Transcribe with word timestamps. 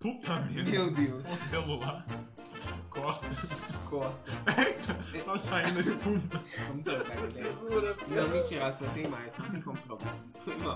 Puta 0.00 0.40
merda. 0.40 0.70
Meu 0.70 0.90
Deus. 0.90 1.32
O 1.32 1.36
celular. 1.36 2.06
Corta. 2.90 3.26
Corta. 3.90 4.94
tá 5.24 5.38
saindo 5.38 5.80
espuma. 5.80 6.20
Vamos 6.68 6.84
trocar 6.84 7.16
de 7.16 7.28
ideia. 7.28 7.46
Segura, 7.46 7.96
Não, 8.08 8.28
mentira, 8.28 8.72
só 8.72 8.86
tem 8.90 9.06
mais. 9.08 9.36
Não 9.38 9.50
tem 9.50 9.60
como 9.62 9.78
trocar. 9.78 10.14
Foi 10.38 10.56
mal. 10.56 10.74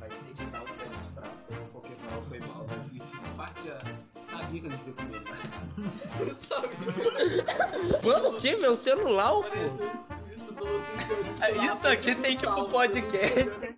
Vai 0.00 0.08
ter 0.08 0.32
que 0.34 0.44
dar 0.46 0.62
um 0.62 0.66
ponto 0.66 1.12
pra 1.14 1.28
Porque 1.72 1.92
mal 2.10 2.22
foi 2.22 2.40
mal. 2.40 2.66
Essa 3.12 3.28
parte 3.30 3.66
já 3.66 3.78
sabia 4.24 4.60
que 4.60 4.66
a 4.66 4.70
gente 4.70 4.84
veio 4.84 4.96
comer 4.96 5.22
mais. 5.22 6.36
Sabe? 6.36 6.68
Mano, 8.06 8.28
o 8.30 8.36
que? 8.36 8.56
Meu 8.56 8.74
celular, 8.74 9.32
pô? 9.32 9.44
É, 11.44 11.66
Isso 11.66 11.86
aqui 11.88 12.14
tem 12.14 12.36
que 12.36 12.44
ir 12.44 12.50
pro 12.50 12.68
podcast. 12.68 13.76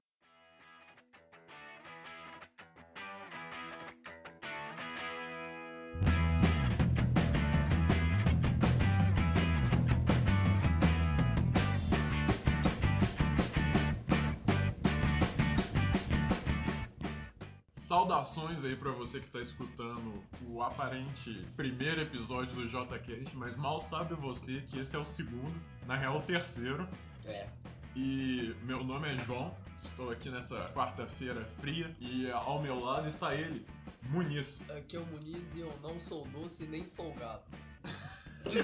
Saudações 18.24 18.64
aí 18.64 18.76
pra 18.76 18.90
você 18.92 19.18
que 19.18 19.28
tá 19.28 19.40
escutando 19.40 20.22
o 20.46 20.62
aparente 20.62 21.46
primeiro 21.56 22.02
episódio 22.02 22.54
do 22.54 22.66
JCast, 22.66 23.34
mas 23.34 23.56
mal 23.56 23.80
sabe 23.80 24.14
você 24.14 24.60
que 24.66 24.78
esse 24.78 24.94
é 24.94 24.98
o 24.98 25.04
segundo, 25.04 25.54
na 25.86 25.96
real 25.96 26.18
o 26.18 26.22
terceiro. 26.22 26.86
É. 27.24 27.48
E 27.96 28.54
meu 28.64 28.84
nome 28.84 29.10
é 29.10 29.16
João, 29.16 29.56
estou 29.82 30.10
aqui 30.10 30.28
nessa 30.28 30.66
quarta-feira 30.74 31.46
fria 31.46 31.86
e 31.98 32.30
ao 32.30 32.60
meu 32.60 32.78
lado 32.78 33.08
está 33.08 33.34
ele, 33.34 33.66
Muniz. 34.10 34.68
Aqui 34.70 34.96
é 34.96 35.00
o 35.00 35.06
Muniz 35.06 35.54
e 35.54 35.60
eu 35.60 35.72
não 35.82 35.98
sou 35.98 36.26
doce 36.28 36.66
nem 36.66 36.84
sou 36.84 37.14
gado. 37.14 37.42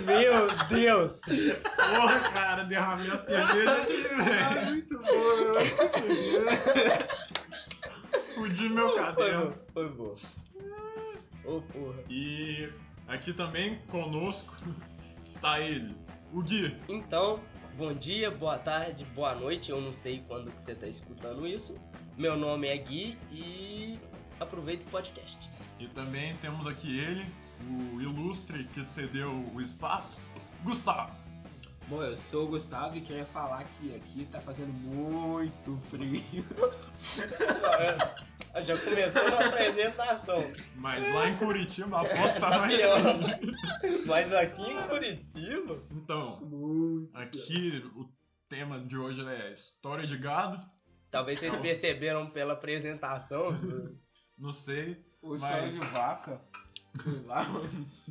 Meu 0.07 0.49
Deus! 0.69 1.21
Porra, 1.21 2.21
cara, 2.33 2.65
derramei 2.65 3.11
a 3.11 3.19
cerveja 3.19 3.83
aqui, 3.83 4.03
velho. 4.25 4.67
muito 4.71 4.99
bom, 4.99 5.53
Fudi 8.37 8.69
meu 8.69 8.91
Foi 8.91 8.99
caderno. 8.99 9.55
foi 9.73 9.89
bom. 9.89 10.15
Ô, 11.43 11.63
porra. 11.63 12.05
E 12.11 12.71
aqui 13.09 13.33
também 13.33 13.79
conosco 13.89 14.55
está 15.25 15.59
ele, 15.59 15.97
o 16.35 16.43
Gui. 16.43 16.77
Então, 16.87 17.41
bom 17.79 17.95
dia, 17.95 18.31
boa 18.31 18.59
tarde, 18.59 19.07
boa 19.15 19.35
noite. 19.35 19.71
Eu 19.71 19.81
não 19.81 19.91
sei 19.91 20.23
quando 20.29 20.53
que 20.53 20.61
você 20.61 20.75
tá 20.75 20.87
escutando 20.87 21.47
isso. 21.47 21.79
Meu 22.19 22.37
nome 22.37 22.69
é 22.69 22.77
Gui 22.77 23.17
e 23.33 23.99
aproveita 24.39 24.85
o 24.85 24.91
podcast. 24.91 25.49
E 25.81 25.89
também 25.89 26.37
temos 26.37 26.67
aqui 26.67 27.01
ele, 27.01 27.25
o 27.71 28.03
ilustre 28.03 28.65
que 28.75 28.85
cedeu 28.85 29.33
o 29.55 29.63
espaço, 29.63 30.29
Gustavo. 30.63 31.17
Bom, 31.89 32.03
eu 32.03 32.17
sou 32.17 32.47
o 32.47 32.49
Gustavo 32.49 32.97
e 32.97 33.01
queria 33.01 33.25
falar 33.25 33.63
que 33.65 33.95
aqui 33.95 34.25
tá 34.27 34.41
fazendo 34.41 34.73
muito 34.73 35.77
frio. 35.79 36.21
Já 38.65 38.77
começou 38.79 39.31
na 39.31 39.47
apresentação. 39.47 40.45
Mas 40.77 41.13
lá 41.15 41.29
em 41.29 41.37
Curitiba 41.37 41.99
a 41.99 42.01
aposta 42.01 42.41
tá 42.41 42.59
mais. 42.59 42.81
Mas 44.07 44.33
aqui 44.33 44.63
em 44.69 44.83
Curitiba. 44.89 45.83
Então, 45.93 46.41
Muito. 46.41 47.17
aqui 47.17 47.85
o 47.95 48.09
tema 48.49 48.81
de 48.81 48.97
hoje 48.97 49.25
é 49.25 49.53
história 49.53 50.07
de 50.07 50.17
gado. 50.19 50.59
Talvez 51.11 51.39
vocês 51.39 51.55
perceberam 51.57 52.29
pela 52.31 52.55
apresentação. 52.55 53.53
Não 54.37 54.51
sei. 54.51 55.05
Hoje 55.23 55.43
Mas- 55.43 55.75
de 55.75 55.87
vaca. 55.89 56.41
Sei 57.03 57.23
lá. 57.27 57.45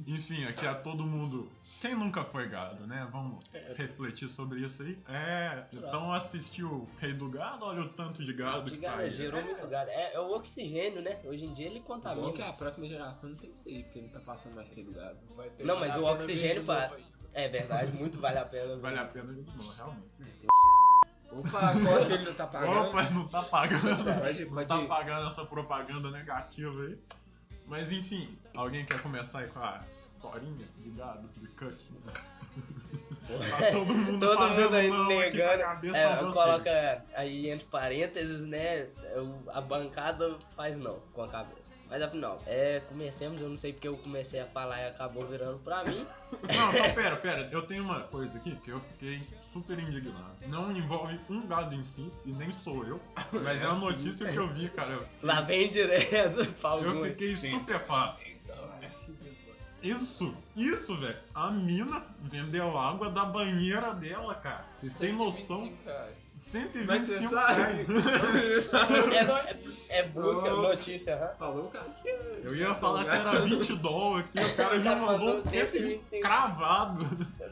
Enfim, 0.08 0.44
aqui 0.45 0.66
é 0.66 0.73
todo 0.73 1.03
mundo. 1.03 1.52
Quem 1.81 1.95
nunca 1.95 2.23
foi 2.23 2.47
gado, 2.47 2.86
né? 2.88 3.08
Vamos 3.11 3.44
refletir 3.75 4.30
sobre 4.30 4.61
isso 4.61 4.83
aí. 4.83 4.98
É, 5.08 5.65
então 5.73 6.11
assistiu 6.11 6.87
Rei 6.99 7.14
do 7.14 7.30
Gado, 7.30 7.65
olha 7.65 7.82
o 7.82 7.89
tanto 7.89 8.23
de 8.23 8.33
gado 8.33 8.65
De 8.65 8.73
que 8.77 8.82
tá 8.83 8.92
gado, 8.92 9.02
aí. 9.04 9.10
gerou 9.10 9.43
muito 9.43 9.67
gado. 9.67 9.89
É, 9.89 10.14
é 10.14 10.20
o 10.20 10.32
oxigênio, 10.36 11.02
né? 11.02 11.20
Hoje 11.26 11.45
em 11.45 11.54
dia 11.54 11.65
ele 11.67 11.80
Bom 11.80 11.86
contamina. 11.86 12.32
que 12.33 12.42
a 12.42 12.54
próxima 12.54 12.87
geração 12.87 13.30
não 13.30 13.37
tem 13.37 13.52
isso 13.52 13.70
aí, 13.70 13.83
porque 13.83 14.02
não 14.02 14.10
tá 14.10 14.20
passando 14.20 14.55
mais 14.55 14.70
rei 14.70 14.83
do 14.83 14.92
gado. 14.92 15.17
Vai 15.36 15.49
ter 15.49 15.65
Não, 15.65 15.80
mas 15.80 15.95
o 15.95 16.05
a 16.05 16.11
oxigênio 16.11 16.64
passa. 16.64 17.04
É 17.33 17.49
verdade, 17.49 17.92
muito 17.93 18.20
vale 18.20 18.37
a 18.37 18.45
pena. 18.45 18.77
Vale 18.77 18.98
a 18.99 19.05
pena 19.05 19.33
de 19.33 19.42
novo, 19.42 19.73
realmente. 19.76 20.05
Opa, 21.31 21.73
qual 21.83 22.05
que 22.05 22.14
ele 22.14 22.23
não 22.23 22.33
tá 22.33 22.48
pagando? 22.48 22.80
Opa, 22.87 23.04
não 23.10 23.27
tá 23.27 23.43
pagando. 23.43 24.04
Pode, 24.21 24.45
Não 24.45 24.65
tá 24.65 24.86
pagando 24.86 25.27
essa 25.27 25.45
propaganda 25.45 26.10
negativa 26.11 26.81
aí. 26.83 26.98
Mas 27.67 27.92
enfim, 27.92 28.37
alguém 28.55 28.86
quer 28.86 29.02
começar 29.02 29.39
aí 29.39 29.48
com 29.48 29.59
a 29.59 29.83
historinha 29.89 30.67
de 30.77 30.89
gado, 30.92 31.27
de 31.37 31.48
cut? 31.49 31.76
Tá 33.27 33.71
todo 33.71 33.86
mundo 33.93 34.20
Todo 34.20 34.37
fazendo 34.37 34.71
mundo 34.71 35.11
aí 35.11 35.20
negando. 35.31 35.64
cabeça 35.64 35.98
É, 35.98 36.15
coloca 36.31 37.05
aí 37.15 37.49
entre 37.49 37.65
parênteses, 37.65 38.45
né? 38.45 38.87
o- 39.15 39.49
A 39.49 39.61
bancada 39.61 40.37
faz 40.55 40.77
não 40.77 40.99
com 41.11 41.23
a 41.23 41.27
cabeça. 41.27 41.73
Mas 41.89 42.02
afinal, 42.04 42.42
é, 42.45 42.81
comecemos, 42.81 43.42
eu 43.42 43.49
não 43.49 43.58
sei 43.58 43.73
porque 43.73 43.87
eu 43.87 43.98
comecei 43.98 44.39
a 44.42 44.45
falar 44.45 44.80
e 44.81 44.87
acabou 44.87 45.25
virando 45.25 45.58
pra 45.59 45.83
mim. 45.83 46.05
Não, 46.55 46.71
não, 46.73 46.93
pera, 46.93 47.15
pera. 47.15 47.49
Eu 47.52 47.65
tenho 47.65 47.83
uma 47.83 48.02
coisa 48.02 48.37
aqui 48.37 48.55
que 48.58 48.70
eu 48.70 48.80
fiquei 48.80 49.21
super 49.55 49.80
indignado. 49.80 50.36
Não 50.48 50.70
envolve 50.70 51.17
um 51.30 51.48
gado 51.48 51.73
em 51.73 51.82
si, 51.83 52.11
e 52.26 52.32
nem 52.33 52.52
sou 52.52 52.86
eu. 52.86 52.99
Mas 53.42 53.64
é 53.64 53.67
uma 53.70 53.89
notícia 53.92 54.27
que 54.27 54.36
eu 54.36 54.49
vi, 54.49 54.67
cara. 54.67 54.99
Lá 55.23 55.39
vem 55.42 55.70
direto 55.70 56.45
pra 56.60 56.76
eu 56.76 57.05
fiquei 57.05 57.30
estupefato. 57.30 58.17
Isso, 59.82 60.33
isso, 60.55 60.98
velho. 60.98 61.17
A 61.33 61.52
mina 61.52 62.04
vendeu 62.23 62.77
água 62.77 63.10
da 63.11 63.23
banheira 63.26 63.93
dela, 63.93 64.36
cara. 64.36 64.66
Vocês 64.73 64.95
têm 64.95 65.14
noção? 65.14 65.58
125 65.58 65.86
reais. 65.86 66.16
Mas 66.87 67.08
você 67.08 67.20
125 67.20 67.30
sabe? 67.30 67.61
reais. 67.61 68.73
É, 69.89 69.93
é, 69.95 69.99
é 69.99 70.04
busca, 70.08 70.54
Oh. 70.54 70.61
notícia? 70.64 71.36
Falou 71.39 71.70
cara 71.70 71.86
que 72.02 72.10
é. 72.10 72.42
Eu 72.43 72.55
ia 72.55 72.73
falar 72.73 73.05
que 73.05 73.11
era 73.11 73.39
20 73.42 73.76
dólares 73.77 74.26
aqui, 74.36 74.39
o 74.52 74.55
cara 74.55 74.82
já 74.82 74.89
Tá 74.92 74.95
mandou 74.98 75.20
mandando 75.20 75.37
125 75.39 76.05
125. 76.05 76.22
cravado. 76.22 77.05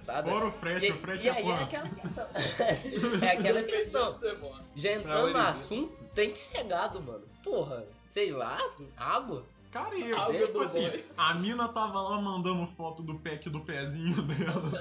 Tá 0.06 0.22
doido? 0.22 0.36
Fora 0.36 0.48
o 0.48 0.52
frete, 0.52 0.86
E, 0.86 0.92
o 0.92 0.94
frete 0.94 1.26
e 1.26 1.30
é 1.30 1.32
aí 1.32 1.50
é 1.50 1.54
aquela 1.54 1.90
questão. 1.90 2.28
é 3.22 3.30
aquela 3.32 3.64
questão. 3.64 4.10
Onde 4.10 4.20
você 4.20 4.34
mora? 4.34 4.64
Já 4.76 4.92
entrando 4.94 5.32
no 5.32 5.40
assunto, 5.40 5.94
tem 6.14 6.32
que 6.32 6.40
ser 6.40 6.64
gado, 6.64 7.02
mano. 7.02 7.24
Porra, 7.44 7.86
sei 8.04 8.32
lá, 8.32 8.58
água. 8.98 9.46
Cara, 9.74 9.96
e 9.96 10.12
eu, 10.12 10.22
Água 10.22 10.38
tipo 10.38 10.62
assim, 10.62 10.88
boy. 10.88 11.06
a 11.18 11.34
mina 11.34 11.68
tava 11.68 12.00
lá 12.00 12.22
mandando 12.22 12.64
foto 12.68 13.02
do 13.02 13.16
pack 13.16 13.50
do 13.50 13.60
pezinho 13.62 14.22
dela, 14.22 14.72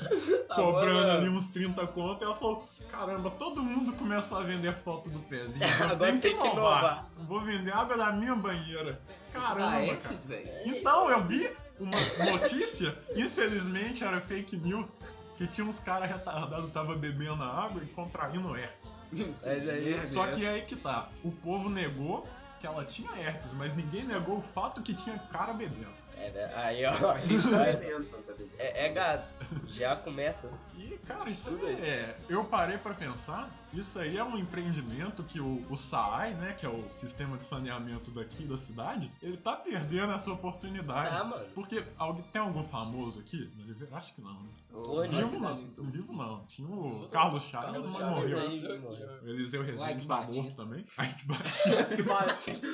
Tá 0.47 0.55
cobrando 0.55 1.11
ali 1.13 1.31
uns 1.31 1.49
30 1.49 1.87
conto, 1.87 2.23
e 2.23 2.27
ela 2.27 2.37
falou, 2.37 2.69
caramba, 2.91 3.31
todo 3.31 3.63
mundo 3.63 3.95
começou 3.95 4.37
a 4.37 4.43
vender 4.43 4.75
foto 4.75 5.09
do 5.09 5.19
pezinho, 5.21 5.65
Agora 5.91 6.15
tem 6.19 6.37
que 6.37 6.47
inovar. 6.47 7.11
Eu 7.19 7.25
Vou 7.25 7.41
vender 7.41 7.73
água 7.73 7.97
da 7.97 8.13
minha 8.13 8.37
banheira. 8.37 9.01
Caramba, 9.33 9.97
cara. 9.97 10.15
Então, 10.67 11.11
eu 11.11 11.25
vi 11.25 11.51
uma 11.83 12.31
notícia, 12.31 12.97
infelizmente 13.15 14.05
era 14.05 14.21
fake 14.21 14.57
news, 14.57 14.97
que 15.37 15.47
tinha 15.47 15.67
uns 15.67 15.79
caras 15.79 16.09
retardados 16.09 16.71
tava 16.73 16.95
bebendo 16.97 17.43
água 17.43 17.83
e 17.83 17.87
contraindo 17.87 18.57
herpes. 18.57 18.93
Mas 19.13 19.69
aí. 19.69 20.01
Só 20.07 20.27
que 20.29 20.45
é 20.45 20.51
aí 20.51 20.63
que 20.63 20.77
tá, 20.77 21.09
o 21.23 21.31
povo 21.31 21.69
negou 21.69 22.29
que 22.61 22.67
ela 22.67 22.85
tinha 22.85 23.11
herpes, 23.19 23.53
mas 23.55 23.75
ninguém 23.75 24.05
negou 24.05 24.39
o 24.39 24.43
fato 24.43 24.83
que 24.83 24.95
tinha 24.95 25.19
cara 25.19 25.53
bebendo. 25.53 26.03
É, 26.17 26.31
né? 26.31 26.53
aí, 26.55 26.85
ó. 26.85 27.11
A 27.11 27.19
gente 27.19 27.51
tá 27.51 27.59
bebendo, 27.65 28.09
tá 28.09 28.19
bebendo. 28.29 28.51
É, 28.59 28.87
é 28.87 28.89
gado. 28.91 29.25
Já 29.67 29.97
começa. 29.97 30.51
E, 30.77 30.99
cara, 31.07 31.29
isso 31.29 31.59
é. 31.67 32.15
Eu 32.29 32.45
parei 32.45 32.79
pra 32.79 32.95
pensar, 32.95 33.51
isso 33.73 33.99
aí 33.99 34.17
é 34.17 34.25
um 34.25 34.37
empreendimento 34.37 35.23
que 35.23 35.41
o, 35.41 35.63
o 35.71 35.77
SAAI, 35.77 36.35
né, 36.35 36.53
que 36.55 36.67
é 36.67 36.69
o 36.69 36.91
sistema 36.91 37.37
de 37.39 37.45
saneamento 37.45 38.11
daqui 38.11 38.45
da 38.45 38.57
cidade, 38.57 39.11
ele 39.23 39.37
tá 39.37 39.57
perdendo 39.57 40.13
essa 40.13 40.31
oportunidade. 40.33 41.11
Tá, 41.11 41.25
mano. 41.25 41.45
Porque 41.55 41.83
alguém, 41.99 42.25
tem 42.33 42.43
algum 42.43 42.63
famoso 42.65 43.21
aqui? 43.21 43.51
Acho 43.93 44.15
que 44.15 44.21
não, 44.23 44.35
né? 44.35 44.49
Pô, 44.71 45.03
Vivo 45.03 45.41
não, 45.41 45.67
vivo 45.91 46.13
não. 46.13 46.45
Tinha 46.47 46.69
o 46.69 47.09
Carlos 47.11 47.43
Chaves, 47.45 47.67
Carlos 47.71 47.87
mas 47.87 47.97
Chaves 47.97 48.15
morreu. 48.15 48.39
aí, 48.39 48.61
Morreu. 48.61 48.81
morreu. 48.81 49.09
O 49.23 49.29
Eliseu 49.29 49.63
Rezende 49.63 49.93
Ike 49.93 50.07
tá 50.07 50.17
morto 50.17 50.37
Batista. 50.37 50.63
também. 50.63 50.81
Ike 51.01 51.27
Batista. 51.27 51.97
Que 51.97 52.03
Batista. 52.09 52.67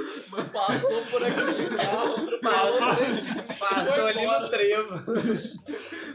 Passou 0.52 1.02
por 1.06 1.24
aqui 1.24 1.52
de 1.54 1.76
carro. 1.76 2.40
Passou, 2.42 3.56
passou 3.58 3.92
Foi 3.94 4.10
ali 4.10 4.20
embora. 4.22 4.40
no 4.40 4.48
trevo. 4.50 4.94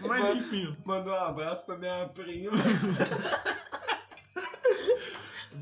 Mas 0.08 0.36
enfim, 0.36 0.78
Mandou 0.86 1.14
um 1.14 1.18
abraço 1.18 1.66
pra 1.66 1.78
minha 1.78 2.08
prima. 2.10 2.52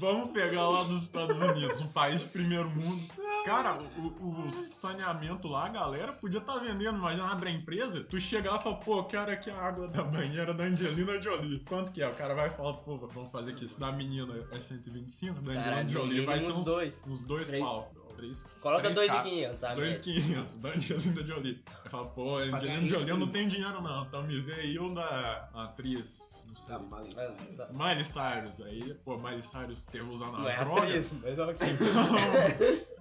Vamos 0.01 0.31
pegar 0.31 0.67
lá 0.67 0.81
dos 0.81 1.03
Estados 1.03 1.39
Unidos, 1.39 1.79
um 1.79 1.87
país 1.89 2.21
de 2.21 2.27
primeiro 2.29 2.67
mundo. 2.67 3.13
Cara, 3.45 3.79
o, 3.99 4.47
o 4.47 4.51
saneamento 4.51 5.47
lá, 5.47 5.67
a 5.67 5.69
galera 5.69 6.11
podia 6.11 6.39
estar 6.39 6.57
vendendo, 6.57 6.97
imagina, 6.97 7.27
abre 7.31 7.49
a 7.49 7.51
empresa, 7.51 8.03
tu 8.03 8.19
chega 8.19 8.49
lá 8.49 8.57
e 8.57 8.63
fala, 8.63 8.77
pô, 8.77 8.97
eu 8.97 9.03
quero 9.03 9.31
aqui 9.31 9.51
a 9.51 9.55
água 9.55 9.87
da 9.87 10.03
banheira 10.03 10.55
da 10.55 10.63
Angelina 10.63 11.21
Jolie. 11.21 11.59
Quanto 11.59 11.91
que 11.91 12.01
é? 12.01 12.07
O 12.07 12.15
cara 12.15 12.33
vai 12.33 12.49
falar, 12.49 12.73
pô, 12.77 12.97
vamos 12.97 13.31
fazer 13.31 13.51
aqui, 13.51 13.67
se 13.67 13.79
da 13.79 13.91
menina 13.91 14.33
é 14.51 14.59
125, 14.59 15.39
da 15.41 15.51
Angelina 15.51 15.89
Jolie 15.89 16.25
vai 16.25 16.39
ser 16.39 16.49
uns 16.49 16.57
uns 16.57 16.65
dois. 16.65 17.03
Uns 17.07 17.21
dois 17.21 17.47
Três. 17.47 17.63
pau. 17.63 17.91
três. 18.17 18.47
Coloca 18.59 18.91
três 18.91 19.11
2,500, 19.11 19.59
sabe? 19.59 19.75
2,500 19.81 20.55
da 20.57 20.69
Angelina 20.69 21.23
Jolie. 21.23 21.63
Fala, 21.85 22.07
pô, 22.07 22.37
Angelina 22.37 22.87
Jolie, 22.87 23.09
eu 23.09 23.17
não 23.17 23.27
tenho 23.27 23.49
dinheiro 23.49 23.79
não, 23.83 24.03
então 24.05 24.23
me 24.23 24.39
vê 24.39 24.53
aí 24.53 24.79
um 24.79 24.95
da 24.95 25.49
atriz, 25.53 26.40
não 26.51 26.55
sei. 26.61 26.75
Tá, 26.75 26.79
mal 26.79 27.05
isso. 27.05 27.57
Mas- 27.57 27.73
Miley 27.73 28.05
Cyrus, 28.05 28.61
aí, 28.61 28.93
pô, 29.05 29.17
Miley 29.17 29.41
Cyrus 29.43 29.83
teve 29.85 30.03
usando 30.09 30.37
Não 30.37 30.47
as 30.47 30.53
é 30.53 30.57
drogas. 30.59 30.83
atriz, 30.83 31.11
mas 31.21 31.39
ok. 31.39 31.67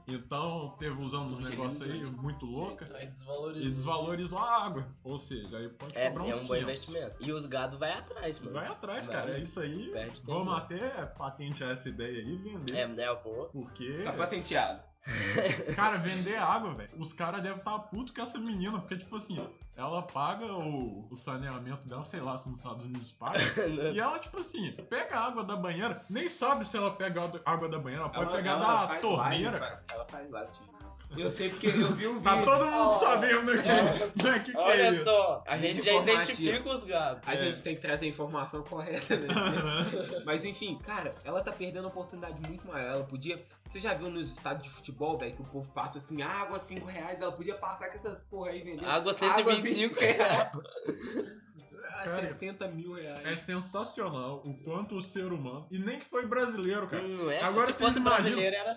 Então, 0.08 0.14
então 0.14 0.76
teve 0.78 1.02
usando 1.04 1.32
uns 1.32 1.40
negócios 1.48 1.82
aí 1.82 2.00
Jolie. 2.00 2.16
muito 2.16 2.46
louca. 2.46 2.84
Aí 2.96 3.04
E 3.04 3.06
desvalorizou. 3.08 3.70
desvalorizou 3.70 4.38
a 4.38 4.64
água. 4.66 4.88
Ou 5.04 5.18
seja, 5.18 5.58
aí 5.58 5.68
pode 5.68 5.96
É, 5.96 6.08
cobrar 6.08 6.24
é 6.24 6.26
um 6.26 6.30
bom 6.30 6.36
500. 6.46 6.62
investimento. 6.62 7.16
E 7.20 7.32
os 7.32 7.46
gado 7.46 7.78
vai 7.78 7.92
atrás, 7.92 8.38
mano. 8.40 8.52
Vai 8.52 8.66
atrás, 8.66 9.06
Vai. 9.06 9.16
cara. 9.16 9.36
É 9.38 9.40
isso 9.42 9.60
aí. 9.60 9.92
Vamos 10.24 10.54
até 10.54 11.06
patentear 11.06 11.70
essa 11.70 11.88
ideia 11.88 12.18
aí 12.18 12.28
e 12.32 12.36
vender. 12.36 12.76
É, 12.76 12.86
né, 12.88 13.14
pô. 13.16 13.46
Porque, 13.52 14.02
Tá 14.04 14.12
patenteado. 14.12 14.82
cara, 15.76 15.96
vender 15.98 16.36
água, 16.36 16.74
velho. 16.74 16.90
Os 16.98 17.12
caras 17.12 17.42
devem 17.42 17.58
estar 17.58 17.78
putos 17.78 18.14
com 18.14 18.20
essa 18.22 18.38
menina. 18.38 18.78
Porque, 18.80 18.98
tipo 18.98 19.16
assim, 19.16 19.38
ela 19.80 20.02
paga 20.02 20.44
o, 20.44 21.08
o 21.10 21.16
saneamento 21.16 21.88
dela, 21.88 22.04
sei 22.04 22.20
lá 22.20 22.36
se 22.36 22.48
nos 22.50 22.60
Estados 22.60 22.84
Unidos 22.84 23.12
paga. 23.12 23.38
e 23.94 23.98
ela, 23.98 24.18
tipo 24.18 24.38
assim, 24.38 24.70
pega 24.90 25.18
a 25.18 25.26
água 25.26 25.42
da 25.42 25.56
banheira, 25.56 26.04
nem 26.10 26.28
sabe 26.28 26.66
se 26.66 26.76
ela 26.76 26.90
pega 26.92 27.22
a 27.44 27.50
água 27.50 27.68
da 27.68 27.78
banheira, 27.78 28.04
ela 28.04 28.12
pode 28.12 28.26
Ela- 28.26 28.36
pegar 28.36 28.50
ela 28.52 28.84
da 28.86 28.94
torneira. 29.00 29.50
live, 29.58 29.76
ela 29.92 30.04
faz 30.04 30.30
live, 30.30 30.52
tio. 30.52 30.79
Eu 31.16 31.28
sei 31.30 31.48
porque 31.50 31.66
eu 31.66 31.72
vi 31.94 32.06
o 32.06 32.14
vídeo. 32.20 32.22
Tá 32.22 32.42
todo 32.42 32.64
mundo 32.66 32.88
Ó, 32.88 32.90
sabendo 32.92 33.50
aqui. 33.50 33.68
né? 33.68 34.38
Que 34.44 34.52
que 34.52 34.56
é 34.56 34.60
Olha 34.60 34.90
isso? 34.92 35.04
só, 35.04 35.42
a 35.46 35.58
gente 35.58 35.84
já 35.84 35.94
identifica 35.94 36.68
os 36.68 36.84
gados. 36.84 37.22
A 37.26 37.34
É. 37.34 37.36
gente 37.36 37.62
tem 37.62 37.74
que 37.74 37.80
trazer 37.80 38.06
a 38.06 38.08
informação 38.08 38.62
correta, 38.62 39.16
né? 39.16 39.26
Mas 40.24 40.44
enfim, 40.44 40.78
cara, 40.84 41.10
ela 41.24 41.42
tá 41.42 41.50
perdendo 41.50 41.80
uma 41.84 41.88
oportunidade 41.88 42.36
muito 42.48 42.66
maior. 42.66 42.90
Ela 42.94 43.04
podia. 43.04 43.42
Você 43.66 43.80
já 43.80 43.92
viu 43.94 44.08
nos 44.08 44.30
estádios 44.30 44.62
de 44.64 44.70
futebol, 44.70 45.18
velho, 45.18 45.34
que 45.34 45.42
o 45.42 45.46
povo 45.46 45.70
passa 45.72 45.98
assim, 45.98 46.22
água 46.22 46.58
5 46.58 46.86
reais, 46.86 47.20
ela 47.20 47.32
podia 47.32 47.54
passar 47.56 47.88
com 47.88 47.94
essas 47.96 48.20
porra 48.20 48.50
aí 48.50 48.62
vendendo. 48.62 48.88
Água 48.88 49.12
125 49.12 49.98
reais. 50.00 50.20
Ah, 50.32 50.52
Cara, 52.04 52.06
70 52.06 52.68
mil 52.68 52.92
reais. 52.94 53.26
É 53.26 53.34
sensacional 53.34 54.40
o 54.44 54.54
quanto 54.64 54.94
o 54.96 55.02
ser 55.02 55.32
humano. 55.32 55.66
E 55.70 55.78
nem 55.78 55.98
que 55.98 56.04
foi 56.06 56.24
brasileiro, 56.26 56.88
cara. 56.88 57.02
Não 57.02 57.30
é? 57.30 57.42
Agora 57.42 57.66
Se 57.66 57.72
fosse 57.74 57.98
imaginam- 57.98 58.22
brasileiro, 58.36 58.56
era 58.56 58.72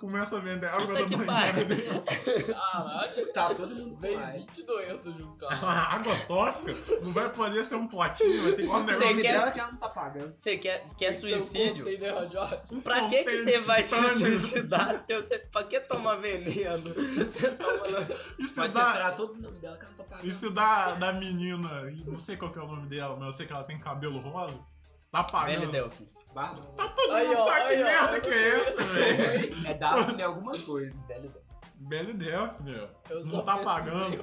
Começa 0.00 0.36
a 0.36 0.40
vender 0.40 0.66
água 0.66 0.80
Puta 0.86 0.98
da 1.00 1.04
que 1.04 1.16
banheira. 1.16 2.52
Caralho, 2.52 3.32
Tá 3.32 3.54
todo 3.54 3.74
mundo 3.74 3.98
live. 4.02 4.38
20 4.40 4.62
doenças 4.64 5.14
de 5.14 5.22
um 5.22 5.36
carro. 5.36 5.66
A 5.68 5.94
água 5.94 6.14
tóxica 6.26 6.74
não 7.00 7.12
vai 7.12 7.32
poder 7.32 7.64
ser 7.64 7.76
um 7.76 7.86
platinho, 7.86 8.42
vai 8.42 8.52
ter 8.52 8.62
que 8.62 8.68
ser 8.68 8.74
um 8.74 8.80
negócio. 8.84 9.06
nome 9.08 9.22
quer- 9.22 9.52
que 9.52 9.60
ela 9.60 9.70
não 9.70 9.78
tá 9.78 9.88
pagando. 9.88 10.32
Você 10.36 10.56
quer, 10.58 10.84
quer 10.98 11.14
Então, 11.14 11.20
suicídio? 11.20 11.84
radioativo. 12.14 12.82
Pra 12.82 13.06
que, 13.06 13.24
que 13.24 13.44
você 13.44 13.58
vai 13.60 13.82
se 13.84 14.18
suicidar 14.18 15.00
se 15.00 15.14
você. 15.20 15.38
Pra 15.38 15.62
que 15.64 15.80
tomar 15.80 16.16
veneno? 16.16 16.82
Você 16.94 17.50
toma. 17.52 17.98
Isso 18.38 18.54
Pode 18.56 18.74
dá, 18.74 18.84
censurar 18.86 19.16
todos 19.16 19.36
os 19.36 19.42
nomes 19.42 19.60
dela 19.60 19.76
que 19.76 19.84
ela 19.84 19.90
não 19.96 20.04
tá 20.04 20.04
pagando. 20.10 20.28
isso 20.28 20.50
dá 20.50 20.92
da 20.94 21.12
menina, 21.12 21.90
não 22.06 22.18
sei 22.18 22.36
qual 22.36 22.52
que 22.52 22.58
é 22.58 22.62
o 22.62 22.66
nome 22.66 22.86
dela, 22.88 23.14
mas 23.16 23.26
eu 23.26 23.32
sei 23.32 23.46
que 23.46 23.52
ela 23.52 23.62
tem 23.64 23.78
cabelo 23.78 24.18
rosa. 24.18 24.58
Tá 25.22 25.22
Velho 25.22 25.30
pagando. 25.60 25.72
Delphi. 25.72 26.06
Barba. 26.34 26.60
Tá 26.76 26.88
todo 26.88 27.12
Aí, 27.14 27.26
mundo 27.28 27.38
ó, 27.38 27.44
sabe 27.44 27.66
que 27.68 27.72
aí, 27.74 27.82
ó, 27.82 27.84
merda 27.84 28.20
que 28.20 28.28
é 28.28 28.60
essa, 28.68 28.84
velho. 28.92 29.66
É 29.68 29.74
Daphne 29.74 30.22
alguma 30.22 30.58
coisa. 30.60 31.00
Velho 31.06 31.22
Delphi. 31.22 31.44
Belly 31.76 32.14
Delphine, 32.14 32.88
Eu 33.10 33.26
Não 33.26 33.42
tá 33.42 33.58
pagando. 33.58 34.22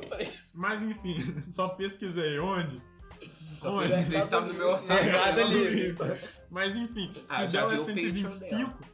Mas 0.55 0.81
enfim, 0.81 1.15
só 1.51 1.67
pesquisei 1.69 2.39
onde. 2.39 2.81
Só 3.59 3.71
Onde? 3.75 3.87
pesquisei, 3.89 4.19
estava 4.19 4.47
no 4.47 4.53
meu 4.55 4.69
orçamento. 4.71 5.05
Mercado 5.05 5.41
Livre. 5.43 5.95
Mas 6.49 6.75
enfim, 6.75 7.13
Ah, 7.29 7.35
se 7.35 7.41
eu 7.41 7.45
o 7.45 7.49
já 7.49 7.59
dela 7.61 7.73
é 7.73 7.77
vi 7.77 7.81
o 7.83 7.85
Patreon 7.85 8.31
125, 8.31 8.79
da 8.81 8.87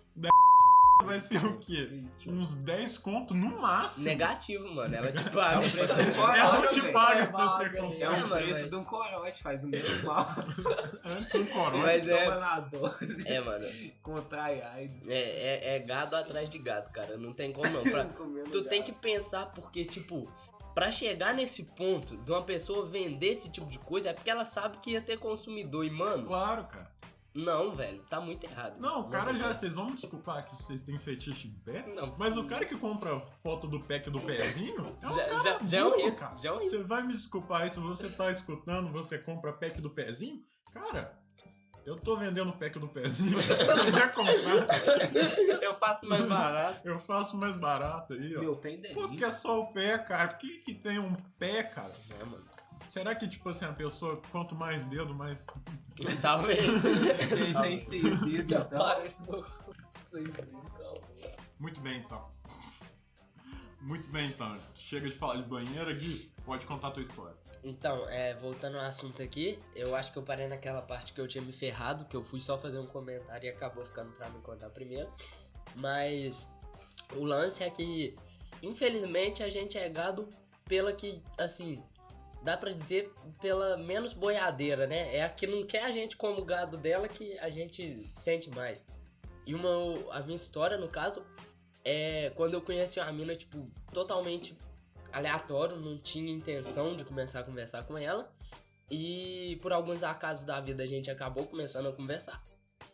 vai 1.05 1.19
ser 1.19 1.45
o 1.45 1.57
quê? 1.57 2.03
Uns 2.27 2.55
10 2.55 2.97
conto 2.97 3.33
no 3.33 3.59
máximo. 3.61 4.05
Negativo, 4.05 4.73
mano. 4.73 4.95
Ela 4.95 5.11
te 5.11 5.23
paga. 5.29 5.59
o 5.65 5.71
preço 5.71 6.19
Ela 6.21 6.49
corote, 6.51 6.73
te 6.73 6.81
velho. 6.81 6.93
paga 6.93 7.19
É 7.21 7.25
pra 7.27 7.47
você 7.47 7.69
comprar. 7.69 7.99
É 7.99 8.09
o 8.23 8.29
preço 8.29 8.61
mas- 8.61 8.69
de 8.69 8.75
um 8.75 8.83
corote, 8.83 9.43
faz 9.43 9.63
o 9.63 9.67
mesmo 9.67 10.05
mal. 10.07 10.27
Antes 11.05 11.33
um 11.35 11.45
corote. 11.45 11.77
Mas 11.77 12.07
é. 12.07 12.29
Na 12.39 12.59
dose, 12.59 13.27
É, 13.27 13.39
mano. 13.41 13.63
contrai 14.01 14.61
AIDS. 14.61 15.07
É, 15.07 15.13
é, 15.19 15.75
é 15.75 15.79
gado 15.79 16.15
atrás 16.15 16.49
de 16.49 16.57
gado, 16.59 16.89
cara. 16.91 17.17
Não 17.17 17.33
tem 17.33 17.51
como 17.51 17.69
não. 17.69 17.83
Pra- 17.83 18.05
tu 18.51 18.63
tem 18.63 18.81
que 18.81 18.91
pensar 18.91 19.47
porque, 19.47 19.85
tipo, 19.85 20.29
pra 20.75 20.91
chegar 20.91 21.33
nesse 21.33 21.63
ponto 21.75 22.17
de 22.17 22.31
uma 22.31 22.43
pessoa 22.43 22.85
vender 22.85 23.27
esse 23.27 23.49
tipo 23.49 23.65
de 23.67 23.79
coisa 23.79 24.09
é 24.09 24.13
porque 24.13 24.29
ela 24.29 24.45
sabe 24.45 24.77
que 24.77 24.91
ia 24.91 25.01
ter 25.01 25.17
consumidor. 25.17 25.85
E, 25.85 25.89
mano, 25.89 26.25
Claro, 26.27 26.65
cara. 26.67 26.91
Não, 27.37 27.75
velho, 27.75 28.03
tá 28.05 28.19
muito 28.19 28.43
errado. 28.45 28.79
Não, 28.79 29.01
o 29.01 29.09
cara 29.09 29.31
já. 29.33 29.53
Vocês 29.53 29.75
vão 29.75 29.91
me 29.91 29.95
desculpar 29.95 30.43
que 30.45 30.55
vocês 30.55 30.81
têm 30.81 30.97
fetiche 30.97 31.47
em 31.47 31.51
pé? 31.63 31.85
Não. 31.95 32.15
Mas 32.17 32.35
o 32.35 32.45
cara 32.45 32.65
que 32.65 32.75
compra 32.75 33.09
foto 33.19 33.67
do 33.67 33.79
pack 33.79 34.09
do 34.09 34.19
pezinho 34.19 34.97
é 35.01 35.07
um 35.07 35.11
Já, 35.11 35.23
cara 35.25 35.43
já, 35.43 35.65
já 35.65 35.77
é 35.77 35.85
um 35.85 36.15
cara. 36.15 36.37
Já 36.37 36.49
é 36.49 36.53
um. 36.53 36.59
Você 36.59 36.83
vai 36.83 37.03
me 37.03 37.13
desculpar 37.13 37.69
se 37.69 37.79
você 37.79 38.09
tá 38.09 38.31
escutando, 38.31 38.91
você 38.91 39.19
compra 39.19 39.53
pack 39.53 39.79
do 39.79 39.89
pezinho? 39.89 40.43
Cara, 40.73 41.17
eu 41.85 41.95
tô 41.95 42.17
vendendo 42.17 42.51
pack 42.53 42.79
do 42.79 42.87
pezinho. 42.87 43.41
Se 43.41 43.53
você 43.55 43.83
quiser 43.85 44.13
comprar, 44.13 45.61
Eu 45.61 45.73
faço 45.75 46.05
mais 46.05 46.25
barato. 46.27 46.87
eu 46.87 46.99
faço 46.99 47.37
mais 47.37 47.55
barato 47.55 48.13
aí, 48.13 48.35
ó. 48.35 48.39
Meu 48.41 48.55
pé 48.55 48.73
é 48.83 48.93
Por 48.93 49.11
que 49.11 49.23
é 49.23 49.31
só 49.31 49.61
o 49.61 49.67
pé, 49.71 49.97
cara? 49.99 50.29
Por 50.29 50.39
que, 50.39 50.57
que 50.59 50.73
tem 50.73 50.99
um 50.99 51.13
pé, 51.39 51.63
cara? 51.63 51.93
É, 52.19 52.25
mano. 52.25 52.56
Será 52.87 53.13
que, 53.13 53.27
tipo 53.27 53.49
assim, 53.49 53.65
a 53.65 53.73
pessoa, 53.73 54.21
quanto 54.31 54.55
mais 54.55 54.87
dedo, 54.87 55.13
mais. 55.13 55.45
Talvez. 56.21 56.65
Você 56.65 57.53
tem 57.53 57.77
seis 57.77 58.19
dedos, 58.21 58.51
então. 58.51 58.61
aparece 58.61 59.29
meu 59.29 59.45
seis 60.03 60.31
dedos, 60.31 60.53
calma. 60.77 61.01
Muito 61.59 61.81
bem, 61.81 61.99
então. 61.99 62.31
Muito 63.81 64.09
bem, 64.11 64.27
então. 64.29 64.57
Chega 64.73 65.09
de 65.09 65.15
falar 65.15 65.35
de 65.35 65.43
banheira, 65.43 65.93
Gui. 65.93 66.31
Pode 66.45 66.65
contar 66.65 66.87
a 66.87 66.91
tua 66.91 67.03
história. 67.03 67.35
Então, 67.63 68.07
é, 68.09 68.33
voltando 68.35 68.77
ao 68.77 68.85
assunto 68.85 69.21
aqui, 69.21 69.59
eu 69.75 69.93
acho 69.93 70.13
que 70.13 70.19
eu 70.19 70.23
parei 70.23 70.47
naquela 70.47 70.81
parte 70.81 71.11
que 71.11 71.19
eu 71.19 71.27
tinha 71.27 71.43
me 71.43 71.51
ferrado, 71.51 72.05
que 72.05 72.15
eu 72.15 72.23
fui 72.23 72.39
só 72.39 72.57
fazer 72.57 72.79
um 72.79 72.85
comentário 72.85 73.47
e 73.47 73.49
acabou 73.49 73.83
ficando 73.83 74.13
pra 74.13 74.29
me 74.29 74.39
contar 74.41 74.69
primeiro. 74.69 75.11
Mas 75.75 76.53
o 77.15 77.23
lance 77.23 77.63
é 77.63 77.69
que, 77.69 78.15
infelizmente, 78.63 79.43
a 79.43 79.49
gente 79.49 79.77
é 79.77 79.89
gado 79.89 80.29
pela 80.65 80.93
que, 80.93 81.21
assim, 81.37 81.83
dá 82.47 82.55
pra 82.55 82.71
dizer 82.71 83.13
pela 83.41 83.75
menos 83.75 84.13
boiadeira, 84.13 84.87
né? 84.87 85.13
É 85.13 85.23
a 85.25 85.29
que 85.29 85.45
não 85.45 85.65
quer 85.65 85.83
a 85.83 85.91
gente 85.91 86.15
como 86.15 86.45
gado 86.45 86.77
dela 86.77 87.05
que 87.05 87.37
a 87.39 87.49
gente 87.49 87.85
sente 88.07 88.49
mais. 88.51 88.87
E 89.45 89.53
uma, 89.53 89.69
a 90.13 90.21
minha 90.21 90.37
história, 90.37 90.77
no 90.77 90.87
caso, 90.87 91.25
é 91.83 92.31
quando 92.37 92.53
eu 92.53 92.61
conheci 92.61 93.01
uma 93.01 93.11
mina, 93.11 93.35
tipo, 93.35 93.69
totalmente 93.91 94.55
aleatório, 95.11 95.75
não 95.75 95.97
tinha 95.97 96.31
intenção 96.31 96.95
de 96.95 97.03
começar 97.03 97.41
a 97.41 97.43
conversar 97.43 97.83
com 97.83 97.97
ela. 97.97 98.33
E 98.89 99.59
por 99.61 99.73
alguns 99.73 100.01
acasos 100.01 100.45
da 100.45 100.61
vida 100.61 100.83
a 100.83 100.87
gente 100.87 101.11
acabou 101.11 101.45
começando 101.47 101.89
a 101.89 101.91
conversar. 101.91 102.41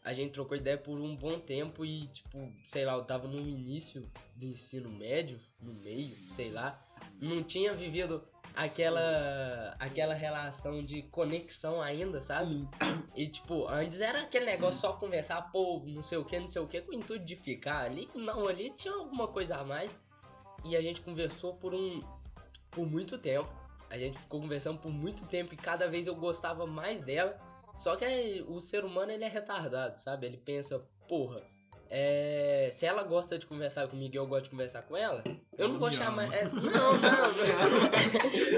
A 0.04 0.14
gente 0.14 0.32
trocou 0.32 0.58
ideia 0.58 0.80
por 0.80 1.00
um 1.00 1.16
bom 1.16 1.40
tempo 1.40 1.86
e, 1.86 2.08
tipo, 2.08 2.52
sei 2.64 2.86
lá, 2.86 2.94
eu 2.94 3.04
tava 3.04 3.28
no 3.28 3.40
início 3.40 4.12
do 4.36 4.48
ensino 4.48 4.90
médio, 4.90 5.40
no 5.62 5.76
meio, 5.76 6.18
sei 6.28 6.50
lá. 6.50 6.80
Não 7.22 7.44
tinha 7.44 7.72
vivido 7.76 8.28
aquela 8.56 9.76
aquela 9.80 10.14
relação 10.14 10.82
de 10.84 11.04
conexão 11.04 11.82
ainda, 11.82 12.22
sabe? 12.22 12.68
E 13.16 13.28
tipo, 13.28 13.68
antes 13.68 14.00
era 14.00 14.22
aquele 14.22 14.46
negócio 14.46 14.82
só 14.82 14.94
conversar, 14.94 15.42
pô, 15.52 15.82
não 15.86 16.02
sei 16.02 16.18
o 16.18 16.26
que, 16.26 16.40
não 16.40 16.48
sei 16.48 16.62
o 16.62 16.68
que, 16.68 16.82
com 16.82 16.92
o 16.92 16.96
intuito 16.96 17.24
de 17.26 17.36
ficar 17.36 17.86
ali. 17.86 18.10
Não, 18.16 18.48
ali 18.48 18.70
tinha 18.72 18.94
alguma 18.94 19.28
coisa 19.28 19.58
a 19.58 19.64
mais. 19.64 20.00
E 20.66 20.76
a 20.76 20.82
gente 20.82 21.02
conversou 21.02 21.56
por 21.56 21.74
um. 21.74 22.02
por 22.72 22.86
muito 22.88 23.18
tempo. 23.18 23.52
A 23.90 23.98
gente 23.98 24.18
ficou 24.18 24.42
conversando 24.42 24.80
por 24.80 24.92
muito 24.92 25.28
tempo 25.28 25.54
e 25.54 25.58
cada 25.58 25.88
vez 25.88 26.08
eu 26.08 26.16
gostava 26.16 26.66
mais 26.66 27.00
dela. 27.00 27.40
Só 27.76 27.96
que 27.96 28.44
o 28.48 28.60
ser 28.60 28.84
humano 28.84 29.12
ele 29.12 29.24
é 29.24 29.28
retardado, 29.28 29.98
sabe? 29.98 30.26
Ele 30.26 30.38
pensa, 30.38 30.80
porra, 31.08 31.42
é, 31.96 32.70
se 32.72 32.88
ela 32.88 33.04
gosta 33.04 33.38
de 33.38 33.46
conversar 33.46 33.88
comigo 33.88 34.16
e 34.16 34.18
eu 34.18 34.26
gosto 34.26 34.46
de 34.46 34.50
conversar 34.50 34.82
com 34.82 34.98
ela, 34.98 35.24
eu 35.56 35.70
não 35.70 35.78
vou 35.78 35.92
chamar. 35.92 36.24
ama. 36.24 36.36
é, 36.36 36.46
não, 36.46 36.62
não, 36.64 37.00
não. 37.00 37.44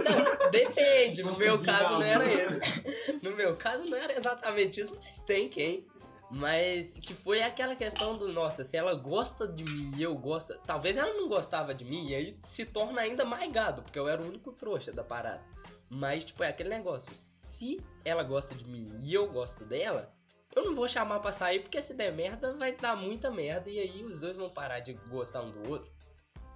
Não, 0.03 0.49
Depende, 0.51 1.21
no 1.21 1.37
meu 1.37 1.61
caso 1.61 1.95
não 1.95 2.03
era 2.03 2.23
isso. 2.25 3.19
No 3.21 3.35
meu 3.35 3.57
caso 3.57 3.83
não 3.87 3.97
era 3.97 4.17
exatamente 4.17 4.79
isso, 4.79 4.95
mas 4.97 5.19
tem 5.19 5.49
quem. 5.49 5.85
Mas 6.31 6.93
que 6.93 7.13
foi 7.13 7.41
aquela 7.41 7.75
questão 7.75 8.17
do, 8.17 8.31
nossa, 8.31 8.63
se 8.63 8.77
ela 8.77 8.95
gosta 8.95 9.45
de 9.45 9.65
mim 9.65 9.91
e 9.97 10.03
eu 10.03 10.15
gosto. 10.15 10.57
Talvez 10.65 10.95
ela 10.95 11.13
não 11.13 11.27
gostava 11.27 11.73
de 11.73 11.83
mim, 11.83 12.07
e 12.11 12.15
aí 12.15 12.37
se 12.41 12.65
torna 12.67 13.01
ainda 13.01 13.25
mais 13.25 13.51
gado, 13.51 13.83
porque 13.83 13.99
eu 13.99 14.07
era 14.07 14.21
o 14.21 14.25
único 14.25 14.53
trouxa 14.53 14.93
da 14.93 15.03
parada. 15.03 15.43
Mas, 15.89 16.23
tipo, 16.23 16.41
é 16.41 16.47
aquele 16.47 16.69
negócio. 16.69 17.11
Se 17.13 17.83
ela 18.05 18.23
gosta 18.23 18.55
de 18.55 18.65
mim 18.65 18.89
e 19.03 19.13
eu 19.13 19.27
gosto 19.27 19.65
dela, 19.65 20.14
eu 20.55 20.63
não 20.65 20.75
vou 20.75 20.87
chamar 20.87 21.19
pra 21.19 21.31
sair, 21.31 21.59
porque 21.59 21.81
se 21.81 21.93
der 21.95 22.11
merda, 22.13 22.53
vai 22.55 22.71
dar 22.73 22.95
muita 22.95 23.29
merda, 23.31 23.69
e 23.69 23.79
aí 23.79 24.03
os 24.03 24.19
dois 24.19 24.37
vão 24.37 24.49
parar 24.49 24.79
de 24.79 24.93
gostar 25.09 25.41
um 25.41 25.51
do 25.51 25.69
outro. 25.69 25.91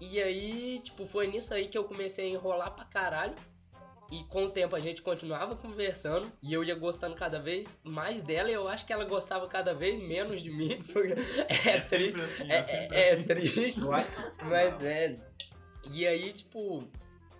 E 0.01 0.21
aí, 0.21 0.79
tipo, 0.83 1.05
foi 1.05 1.27
nisso 1.27 1.53
aí 1.53 1.67
que 1.67 1.77
eu 1.77 1.83
comecei 1.83 2.25
a 2.27 2.29
enrolar 2.29 2.71
pra 2.75 2.85
caralho. 2.85 3.35
E 4.11 4.23
com 4.23 4.45
o 4.45 4.49
tempo 4.49 4.75
a 4.75 4.79
gente 4.79 5.03
continuava 5.03 5.55
conversando 5.55 6.31
e 6.41 6.51
eu 6.51 6.63
ia 6.63 6.73
gostando 6.73 7.15
cada 7.15 7.39
vez 7.39 7.77
mais 7.83 8.23
dela 8.23 8.49
e 8.49 8.53
eu 8.53 8.67
acho 8.67 8.83
que 8.83 8.91
ela 8.91 9.05
gostava 9.05 9.47
cada 9.47 9.71
vez 9.71 9.99
menos 9.99 10.41
de 10.41 10.49
mim. 10.49 10.81
Porque 10.91 11.13
é, 11.13 11.75
É 11.75 11.79
tri- 11.79 12.15
assim, 12.19 12.51
é, 12.51 12.55
é 12.55 12.57
é- 12.57 13.09
é 13.09 13.13
assim. 13.13 13.23
triste. 13.25 13.81
Mas 14.45 14.81
é. 14.83 15.15
E 15.91 16.07
aí, 16.07 16.31
tipo, 16.33 16.89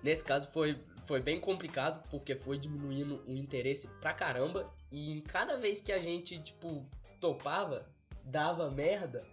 nesse 0.04 0.24
caso 0.24 0.52
foi, 0.52 0.80
foi 1.00 1.22
bem 1.22 1.40
complicado, 1.40 2.04
porque 2.10 2.36
foi 2.36 2.58
diminuindo 2.58 3.24
o 3.28 3.34
interesse 3.36 3.88
pra 4.02 4.14
caramba. 4.14 4.66
E 4.92 5.12
em 5.12 5.22
cada 5.22 5.58
vez 5.58 5.82
que 5.82 5.92
a 5.92 6.00
gente, 6.00 6.40
tipo, 6.40 6.86
topava, 7.20 7.88
dava 8.24 8.70
merda. 8.70 9.26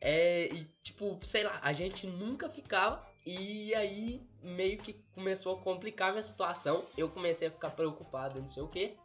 É, 0.00 0.46
e 0.46 0.64
tipo, 0.82 1.18
sei 1.22 1.44
lá, 1.44 1.58
a 1.62 1.72
gente 1.72 2.06
nunca 2.06 2.48
ficava. 2.48 3.04
E 3.26 3.74
aí 3.74 4.26
meio 4.42 4.76
que 4.78 4.92
começou 5.14 5.54
a 5.54 5.58
complicar 5.58 6.10
minha 6.10 6.22
situação. 6.22 6.84
Eu 6.96 7.08
comecei 7.08 7.48
a 7.48 7.50
ficar 7.50 7.70
preocupado, 7.70 8.40
não 8.40 8.46
sei 8.46 8.62
o 8.62 8.68
que. 8.68 8.96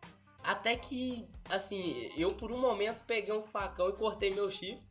Até 0.44 0.76
que, 0.76 1.28
assim, 1.50 2.10
eu 2.18 2.30
por 2.30 2.52
um 2.52 2.60
momento 2.60 3.06
peguei 3.06 3.34
um 3.34 3.42
facão 3.42 3.90
e 3.90 3.94
cortei 3.94 4.34
meu 4.34 4.50
chifre. 4.50 4.84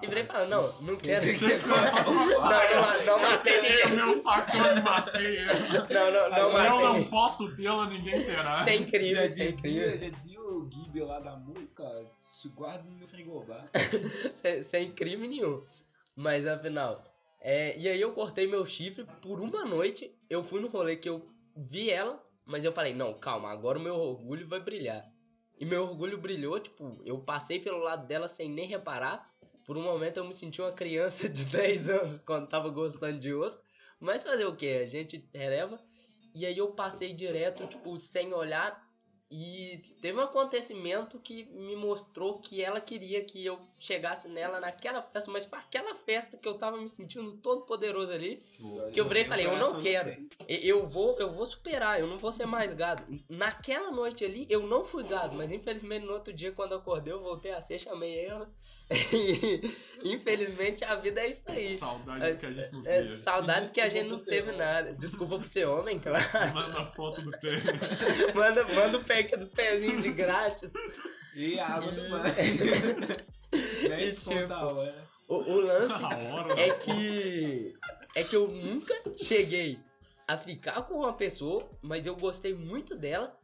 E 0.00 0.06
virei 0.06 0.22
e 0.22 0.26
falei, 0.26 0.48
não, 0.48 0.80
não 0.82 0.96
quero. 0.96 1.24
Não, 1.66 3.04
não, 3.04 3.04
não 3.04 3.18
matei 3.18 3.58
Eu 3.58 3.62
ninguém. 3.62 3.96
meu 3.96 4.20
facão 4.20 4.76
e 4.76 4.80
matei. 4.80 5.44
Não, 5.44 6.12
não, 6.12 6.30
não 6.30 6.38
eu 6.38 6.70
não 6.80 6.92
matei. 6.92 7.04
posso 7.06 7.56
tê-la, 7.56 7.88
ninguém 7.88 8.24
terá. 8.24 8.54
Sem 8.54 8.84
crime, 8.84 9.12
já 9.12 9.26
sem 9.28 9.56
crime. 9.56 9.80
dizia, 9.80 9.98
já 9.98 10.08
dizia 10.08 10.40
o 10.40 10.70
Gibi 10.70 11.00
lá 11.00 11.18
da 11.18 11.36
música, 11.36 11.82
guarda 12.54 12.84
no 12.88 13.06
frigobar. 13.08 13.66
sem, 14.34 14.62
sem 14.62 14.92
crime 14.92 15.26
nenhum. 15.26 15.64
Mas 16.14 16.46
afinal. 16.46 16.96
É, 17.40 17.76
e 17.76 17.88
aí 17.88 18.00
eu 18.00 18.12
cortei 18.12 18.46
meu 18.46 18.64
chifre 18.64 19.04
por 19.20 19.40
uma 19.40 19.64
noite. 19.64 20.16
Eu 20.30 20.44
fui 20.44 20.60
no 20.60 20.68
rolê 20.68 20.94
que 20.96 21.08
eu 21.08 21.28
vi 21.56 21.90
ela, 21.90 22.24
mas 22.46 22.64
eu 22.64 22.72
falei, 22.72 22.94
não, 22.94 23.14
calma, 23.14 23.50
agora 23.50 23.78
o 23.78 23.82
meu 23.82 23.96
orgulho 23.96 24.46
vai 24.46 24.60
brilhar. 24.60 25.04
E 25.58 25.66
meu 25.66 25.82
orgulho 25.82 26.18
brilhou, 26.18 26.58
tipo, 26.60 27.00
eu 27.04 27.18
passei 27.18 27.58
pelo 27.58 27.78
lado 27.78 28.06
dela 28.06 28.28
sem 28.28 28.48
nem 28.48 28.66
reparar. 28.66 29.27
Por 29.68 29.76
um 29.76 29.82
momento 29.82 30.16
eu 30.16 30.24
me 30.24 30.32
senti 30.32 30.62
uma 30.62 30.72
criança 30.72 31.28
de 31.28 31.44
10 31.52 31.90
anos 31.90 32.18
quando 32.24 32.48
tava 32.48 32.70
gostando 32.70 33.18
de 33.18 33.34
outro. 33.34 33.60
Mas 34.00 34.22
fazer 34.22 34.46
o 34.46 34.56
que? 34.56 34.78
A 34.78 34.86
gente 34.86 35.28
releva. 35.34 35.78
E 36.34 36.46
aí 36.46 36.56
eu 36.56 36.72
passei 36.72 37.12
direto, 37.12 37.66
tipo, 37.66 38.00
sem 38.00 38.32
olhar. 38.32 38.82
E 39.30 39.82
teve 40.00 40.16
um 40.16 40.22
acontecimento 40.22 41.20
que 41.20 41.44
me 41.52 41.76
mostrou 41.76 42.38
que 42.38 42.64
ela 42.64 42.80
queria 42.80 43.22
que 43.22 43.44
eu 43.44 43.60
chegasse 43.78 44.28
nela 44.28 44.58
naquela 44.60 45.00
festa, 45.00 45.30
mas 45.30 45.44
foi 45.44 45.58
aquela 45.58 45.94
festa 45.94 46.36
que 46.36 46.48
eu 46.48 46.54
tava 46.54 46.76
me 46.76 46.88
sentindo 46.88 47.32
todo 47.38 47.62
poderoso 47.62 48.10
ali. 48.12 48.42
Que 48.92 49.00
eu 49.00 49.06
virei 49.06 49.22
e 49.22 49.26
falei, 49.26 49.46
eu 49.46 49.56
não 49.56 49.80
quero. 49.80 50.16
Eu 50.48 50.82
vou, 50.84 51.18
eu 51.20 51.30
vou 51.30 51.46
superar, 51.46 52.00
eu 52.00 52.06
não 52.06 52.18
vou 52.18 52.32
ser 52.32 52.46
mais 52.46 52.74
gado. 52.74 53.04
Naquela 53.28 53.90
noite 53.90 54.24
ali, 54.24 54.46
eu 54.50 54.66
não 54.66 54.82
fui 54.82 55.04
gado, 55.04 55.36
mas 55.36 55.52
infelizmente 55.52 56.04
no 56.04 56.12
outro 56.12 56.32
dia, 56.32 56.50
quando 56.52 56.72
eu 56.72 56.78
acordei, 56.78 57.12
eu 57.12 57.20
voltei 57.20 57.52
a 57.52 57.60
ser, 57.60 57.78
chamei 57.78 58.26
ela. 58.26 58.50
E 60.02 60.12
infelizmente 60.14 60.84
a 60.84 60.94
vida 60.96 61.20
é 61.20 61.28
isso 61.28 61.50
aí. 61.50 61.76
Saudade 61.76 62.36
que 62.38 62.46
a 62.46 62.52
gente 62.52 62.72
não 62.72 62.86
É, 62.86 62.98
teve. 63.02 63.16
saudades 63.16 63.70
E 63.70 63.74
que 63.74 63.80
a 63.80 63.88
gente 63.88 64.08
não 64.08 64.16
teve 64.24 64.48
homem. 64.48 64.56
nada. 64.58 64.92
Desculpa 64.94 65.38
por 65.38 65.48
ser 65.48 65.66
homem, 65.66 65.98
claro. 65.98 66.24
Manda 66.54 66.80
a 66.82 66.86
foto 66.86 67.20
do 67.22 67.30
pé. 67.32 67.48
Manda, 68.34 68.64
manda 68.64 68.98
o 68.98 69.04
pack 69.04 69.36
do 69.36 69.46
pezinho 69.48 70.00
de 70.00 70.10
grátis. 70.10 70.72
E 71.34 71.58
a 71.60 71.66
água 71.66 71.90
do 71.92 72.08
mar. 72.10 72.24
10 73.52 74.18
tipo, 74.18 74.30
conto 74.30 74.52
a 74.52 74.72
hora. 74.72 75.08
O, 75.28 75.34
o 75.36 75.60
lance 75.60 76.02
hora. 76.04 76.60
é 76.60 76.70
que. 76.74 77.74
É 78.14 78.24
que 78.24 78.34
eu 78.36 78.48
nunca 78.48 78.94
cheguei 79.16 79.78
a 80.26 80.36
ficar 80.36 80.82
com 80.82 80.94
uma 81.00 81.12
pessoa, 81.12 81.68
mas 81.82 82.06
eu 82.06 82.16
gostei 82.16 82.54
muito 82.54 82.94
dela. 82.96 83.38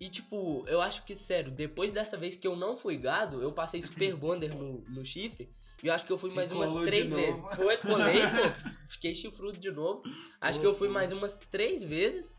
E, 0.00 0.08
tipo, 0.08 0.64
eu 0.68 0.80
acho 0.80 1.04
que, 1.04 1.14
sério, 1.16 1.50
depois 1.50 1.90
dessa 1.90 2.16
vez 2.16 2.36
que 2.36 2.46
eu 2.46 2.54
não 2.54 2.76
fui 2.76 2.96
gado, 2.96 3.42
eu 3.42 3.50
passei 3.50 3.80
super 3.80 4.14
bonder 4.14 4.54
no, 4.54 4.80
no 4.88 5.04
chifre. 5.04 5.48
E 5.82 5.86
eu 5.88 5.94
acho 5.94 6.04
que 6.04 6.12
eu 6.12 6.18
fui 6.18 6.32
mais 6.32 6.50
E 6.50 6.54
umas 6.54 6.72
três 6.84 7.10
novo. 7.10 7.22
vezes. 7.24 7.44
Foi, 7.56 7.76
colei, 7.78 8.20
pô, 8.22 8.70
fiquei 8.88 9.14
chifrudo 9.14 9.58
de 9.58 9.70
novo. 9.70 10.02
Acho 10.40 10.60
que 10.60 10.66
eu 10.66 10.74
fui 10.74 10.88
mais 10.88 11.10
umas 11.12 11.36
três 11.50 11.82
vezes 11.82 12.30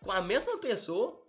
com 0.00 0.12
a 0.12 0.20
mesma 0.20 0.58
pessoa, 0.58 1.20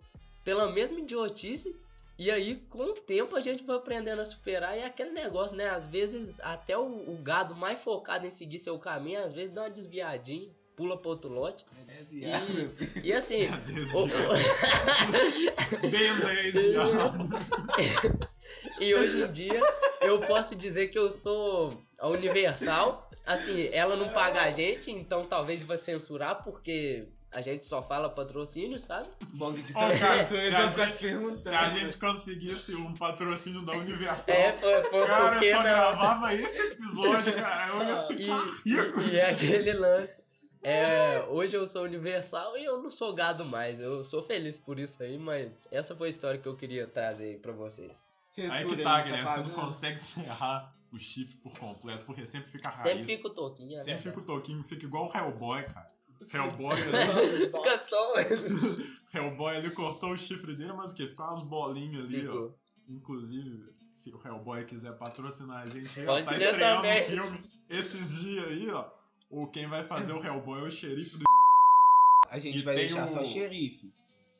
pela 0.44 0.70
mesma 0.70 1.00
idiotice. 1.00 1.76
E 2.22 2.30
aí, 2.30 2.56
com 2.68 2.82
o 2.82 2.94
tempo, 3.00 3.34
a 3.34 3.40
gente 3.40 3.62
vai 3.64 3.76
aprendendo 3.76 4.20
a 4.20 4.26
superar. 4.26 4.76
E 4.76 4.80
é 4.80 4.84
aquele 4.84 5.08
negócio, 5.10 5.56
né? 5.56 5.64
Às 5.70 5.86
vezes, 5.86 6.38
até 6.40 6.76
o, 6.76 6.82
o 6.82 7.16
gado 7.22 7.54
mais 7.56 7.82
focado 7.82 8.26
em 8.26 8.30
seguir 8.30 8.58
seu 8.58 8.78
caminho, 8.78 9.24
às 9.24 9.32
vezes 9.32 9.48
dá 9.48 9.62
uma 9.62 9.70
desviadinha, 9.70 10.50
pula 10.76 11.00
pro 11.00 11.12
outro 11.12 11.30
lote. 11.32 11.64
É 11.88 11.94
desviado. 11.94 12.44
E, 13.02 13.08
e 13.08 13.12
assim, 13.14 13.46
o- 13.94 14.04
o- 14.04 14.08
Bem 15.90 16.14
10 16.52 16.72
já. 16.74 16.84
E 18.78 18.94
hoje 18.94 19.22
em 19.22 19.32
dia 19.32 19.60
eu 20.02 20.20
posso 20.20 20.54
dizer 20.54 20.88
que 20.88 20.98
eu 20.98 21.10
sou 21.10 21.80
a 21.98 22.08
Universal. 22.08 23.08
Assim, 23.26 23.68
ela 23.72 23.96
não 23.96 24.10
paga 24.10 24.42
a 24.42 24.50
gente, 24.50 24.90
então 24.90 25.24
talvez 25.24 25.62
vai 25.62 25.76
censurar, 25.78 26.42
porque 26.42 27.06
a 27.32 27.40
gente 27.40 27.62
só 27.64 27.80
fala 27.80 28.08
patrocínio, 28.10 28.78
sabe? 28.78 29.08
Bong 29.34 29.54
de 29.60 29.72
cara, 29.72 29.96
transmissões, 29.96 30.24
se 30.26 30.34
eu 30.62 30.70
ficar 30.70 30.88
se 30.88 30.98
perguntando. 31.06 31.42
Se 31.42 31.54
a 31.54 31.64
gente 31.70 31.96
conseguisse 31.98 32.74
um 32.74 32.94
patrocínio 32.94 33.64
da 33.64 33.72
Universal, 33.72 34.34
É, 34.34 34.56
foi, 34.56 34.84
foi 34.84 35.06
cara, 35.06 35.30
porque 35.32 35.46
eu 35.46 35.50
só 35.52 35.56
não. 35.58 35.62
gravava 35.64 36.34
esse 36.34 36.60
episódio, 36.72 37.32
cara. 37.40 37.72
Eu 37.72 37.82
ia 37.82 38.04
E, 38.04 38.06
ficar 38.24 38.44
rico. 38.64 39.00
e, 39.00 39.10
e 39.10 39.16
é 39.18 39.30
aquele 39.30 39.72
lance. 39.74 40.28
É, 40.62 41.24
hoje 41.28 41.56
eu 41.56 41.66
sou 41.66 41.84
universal 41.84 42.56
e 42.58 42.64
eu 42.64 42.82
não 42.82 42.90
sou 42.90 43.14
gado 43.14 43.44
mais. 43.46 43.80
Eu 43.80 44.04
sou 44.04 44.20
feliz 44.20 44.58
por 44.58 44.78
isso 44.78 45.02
aí, 45.02 45.16
mas 45.16 45.66
essa 45.72 45.96
foi 45.96 46.08
a 46.08 46.10
história 46.10 46.38
que 46.38 46.46
eu 46.48 46.56
queria 46.56 46.86
trazer 46.86 47.24
aí 47.30 47.38
pra 47.38 47.52
vocês. 47.52 48.10
Aí 48.38 48.50
Censura 48.50 48.76
que 48.76 48.82
tá, 48.82 48.96
aí, 48.96 49.04
Guilherme. 49.04 49.28
Você 49.30 49.40
não 49.40 49.50
consegue 49.50 49.98
serrar 49.98 50.74
o 50.92 50.98
chifre 50.98 51.38
por 51.38 51.56
completo, 51.58 52.04
porque 52.04 52.26
sempre 52.26 52.50
fica 52.52 52.68
raiz. 52.68 52.82
Sempre 52.82 53.16
fica 53.16 53.28
o 53.28 53.30
toquinho, 53.30 53.78
né? 53.78 53.84
Sempre 53.84 54.02
fica 54.02 54.18
o 54.20 54.22
toquinho, 54.24 54.62
fica 54.64 54.84
igual 54.84 55.08
o 55.08 55.16
Hellboy, 55.16 55.62
cara. 55.64 55.86
Hellboy, 56.32 56.76
Fica. 57.50 58.20
Hellboy 59.14 59.56
ele 59.56 59.70
cortou 59.70 60.12
o 60.12 60.18
chifre 60.18 60.54
dele, 60.54 60.72
mas 60.72 60.92
o 60.92 60.94
que? 60.94 61.06
Ficou 61.06 61.26
umas 61.26 61.42
bolinhas 61.42 62.04
ali, 62.06 62.26
ó. 62.28 62.32
Ficou. 62.32 62.54
Inclusive, 62.88 63.64
se 63.94 64.10
o 64.10 64.20
Hellboy 64.24 64.64
quiser 64.64 64.96
patrocinar 64.98 65.62
a 65.62 65.66
gente, 65.66 65.88
Pode 66.04 66.22
ó, 66.22 66.24
tá 66.30 66.38
ser 66.38 66.44
estreando 66.44 66.82
também. 66.82 67.02
um 67.02 67.06
filme 67.06 67.50
esses 67.68 68.20
dias 68.20 68.44
aí, 68.48 68.70
ó. 68.70 68.88
O 69.30 69.46
quem 69.46 69.68
vai 69.68 69.84
fazer 69.84 70.12
o 70.12 70.24
Hellboy 70.24 70.60
é 70.60 70.64
o 70.64 70.70
xerife 70.70 71.18
do. 71.18 71.24
A 72.28 72.38
gente 72.38 72.58
E 72.58 72.62
vai 72.62 72.74
deixar 72.76 73.04
o- 73.04 73.08
só 73.08 73.24
xerife. 73.24 73.92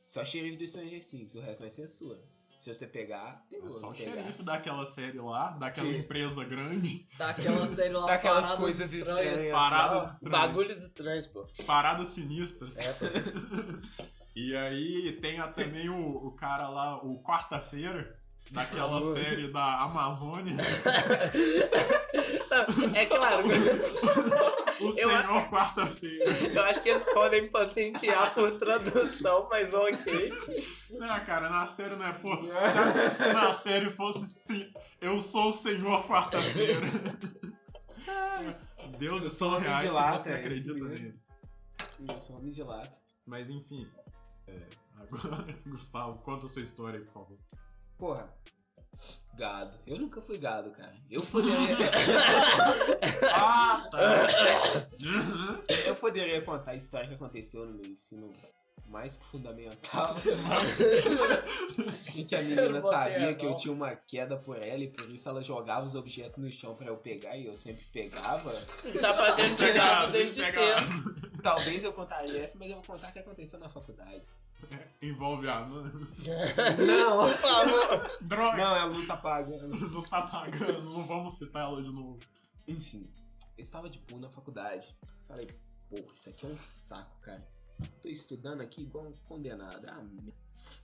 Só 0.06 0.24
xerife 0.24 0.56
do 0.56 0.66
Stranger 0.66 1.04
Things, 1.08 1.34
o 1.36 1.40
resto 1.40 1.60
não 1.60 1.66
é 1.68 1.70
censura. 1.70 2.20
Se 2.54 2.74
você 2.74 2.86
pegar, 2.86 3.42
É 3.50 3.54
pegou. 3.56 3.72
só 3.72 3.80
não 3.86 3.88
o 3.90 3.94
pegar. 3.94 4.12
xerife 4.12 4.42
daquela 4.42 4.84
série 4.84 5.18
lá, 5.18 5.50
daquela 5.52 5.88
Que- 5.88 5.96
empresa 5.98 6.44
grande. 6.44 7.06
Daquela 7.16 7.66
série 7.66 7.94
lá, 7.94 8.06
Daquelas 8.06 8.46
Paradas 8.46 8.60
coisas 8.64 8.92
estranhas. 8.92 9.50
Paradas 9.50 10.04
lá. 10.04 10.10
estranhas. 10.10 10.40
Bagulhos 10.40 10.82
estranhos, 10.82 11.26
pô. 11.26 11.46
Paradas 11.66 12.08
sinistras. 12.08 12.76
É, 12.78 12.92
pô. 12.92 13.04
E 14.36 14.54
aí 14.56 15.18
tem 15.20 15.40
a- 15.40 15.48
também 15.48 15.88
o, 15.88 16.26
o 16.28 16.30
cara 16.36 16.68
lá, 16.68 16.96
o 17.04 17.20
Quarta-feira, 17.22 18.16
daquela 18.50 18.98
Amor. 18.98 19.00
série 19.00 19.48
da 19.48 19.82
Amazônia. 19.82 20.56
É 22.94 23.06
claro, 23.06 23.46
O 23.46 24.92
Senhor 24.92 25.22
Quarta-feira. 25.50 26.24
eu 26.52 26.62
acho 26.64 26.82
que 26.82 26.88
eles 26.88 27.04
podem 27.12 27.46
patentear 27.48 28.34
por 28.34 28.58
tradução, 28.58 29.46
mas 29.48 29.72
ok. 29.72 30.32
Não, 30.98 31.24
cara, 31.24 31.48
na 31.48 31.64
série 31.66 31.94
não 31.94 32.04
é, 32.04 32.12
pô. 32.12 32.36
Se, 33.14 33.32
na 33.32 33.52
série 33.52 33.90
fosse 33.90 34.26
sim, 34.26 34.72
eu 35.00 35.20
sou 35.20 35.50
o 35.50 35.52
Senhor 35.52 36.04
Quarta-feira. 36.08 36.80
Deuses 38.98 39.32
são 39.32 39.48
homem 39.48 39.62
de 39.62 39.68
reais 39.68 39.92
lata, 39.92 40.18
você 40.18 40.32
é 40.32 40.34
acredita 40.34 40.74
neles. 40.74 41.28
Eu 42.08 42.18
sou 42.20 42.36
homem 42.36 42.50
de 42.50 42.62
lata. 42.64 42.98
Mas 43.26 43.48
enfim. 43.48 43.88
é, 44.48 44.58
agora, 44.96 45.44
Gustavo, 45.66 46.18
conta 46.22 46.46
a 46.46 46.48
sua 46.48 46.62
história 46.62 46.98
aí, 46.98 47.04
por 47.06 47.12
favor. 47.12 47.38
Porra. 48.00 48.34
Gado. 49.34 49.78
Eu 49.86 49.98
nunca 49.98 50.20
fui 50.20 50.38
gado, 50.38 50.70
cara. 50.72 50.96
Eu 51.10 51.22
poderia. 51.22 51.76
Ah, 53.34 53.88
tá. 53.90 53.98
Eu 55.86 55.94
poderia 55.96 56.42
contar 56.42 56.72
a 56.72 56.76
história 56.76 57.08
que 57.08 57.14
aconteceu 57.14 57.66
no 57.66 57.74
meu 57.74 57.86
ensino 57.86 58.28
mais 58.88 59.16
que 59.18 59.24
fundamental. 59.24 60.16
que 62.26 62.34
a 62.34 62.42
menina 62.42 62.80
sabia 62.80 63.34
que 63.34 63.46
eu 63.46 63.54
tinha 63.54 63.72
uma 63.72 63.94
queda 63.94 64.36
por 64.36 64.56
ela 64.56 64.82
e 64.82 64.88
por 64.88 65.08
isso 65.10 65.28
ela 65.28 65.42
jogava 65.42 65.86
os 65.86 65.94
objetos 65.94 66.42
no 66.42 66.50
chão 66.50 66.74
pra 66.74 66.88
eu 66.88 66.96
pegar 66.96 67.36
e 67.36 67.46
eu 67.46 67.56
sempre 67.56 67.84
pegava. 67.92 68.50
Tá 69.00 69.14
fazendo 69.14 69.56
de 69.56 70.12
desde 70.12 70.42
cedo. 70.42 71.40
Talvez 71.42 71.84
eu 71.84 71.92
contaria 71.92 72.42
essa, 72.42 72.58
mas 72.58 72.68
eu 72.68 72.76
vou 72.76 72.84
contar 72.84 73.10
o 73.10 73.12
que 73.12 73.20
aconteceu 73.20 73.60
na 73.60 73.68
faculdade. 73.68 74.22
Envolve 75.02 75.48
a. 75.48 75.60
Não! 75.66 75.76
Por 77.26 77.34
favor. 77.34 78.18
Droga! 78.22 78.56
Não, 78.56 78.76
ela 78.76 78.92
não 78.92 79.06
tá 79.06 79.16
pagando. 79.16 79.68
Não 79.90 80.02
tá 80.02 80.22
pagando, 80.22 80.82
não 80.90 81.06
vamos 81.06 81.38
citar 81.38 81.62
ela 81.62 81.82
de 81.82 81.90
novo. 81.90 82.18
Enfim, 82.68 83.10
eu 83.56 83.60
estava 83.62 83.88
de 83.88 83.98
boa 84.00 84.20
na 84.20 84.30
faculdade. 84.30 84.94
Falei, 85.26 85.46
porra, 85.88 86.02
isso 86.14 86.28
aqui 86.30 86.46
é 86.46 86.48
um 86.50 86.58
saco, 86.58 87.18
cara. 87.20 87.48
tô 88.02 88.08
estudando 88.08 88.60
aqui 88.60 88.82
igual 88.82 89.06
um 89.06 89.12
condenado. 89.26 89.86
Ah, 89.88 90.02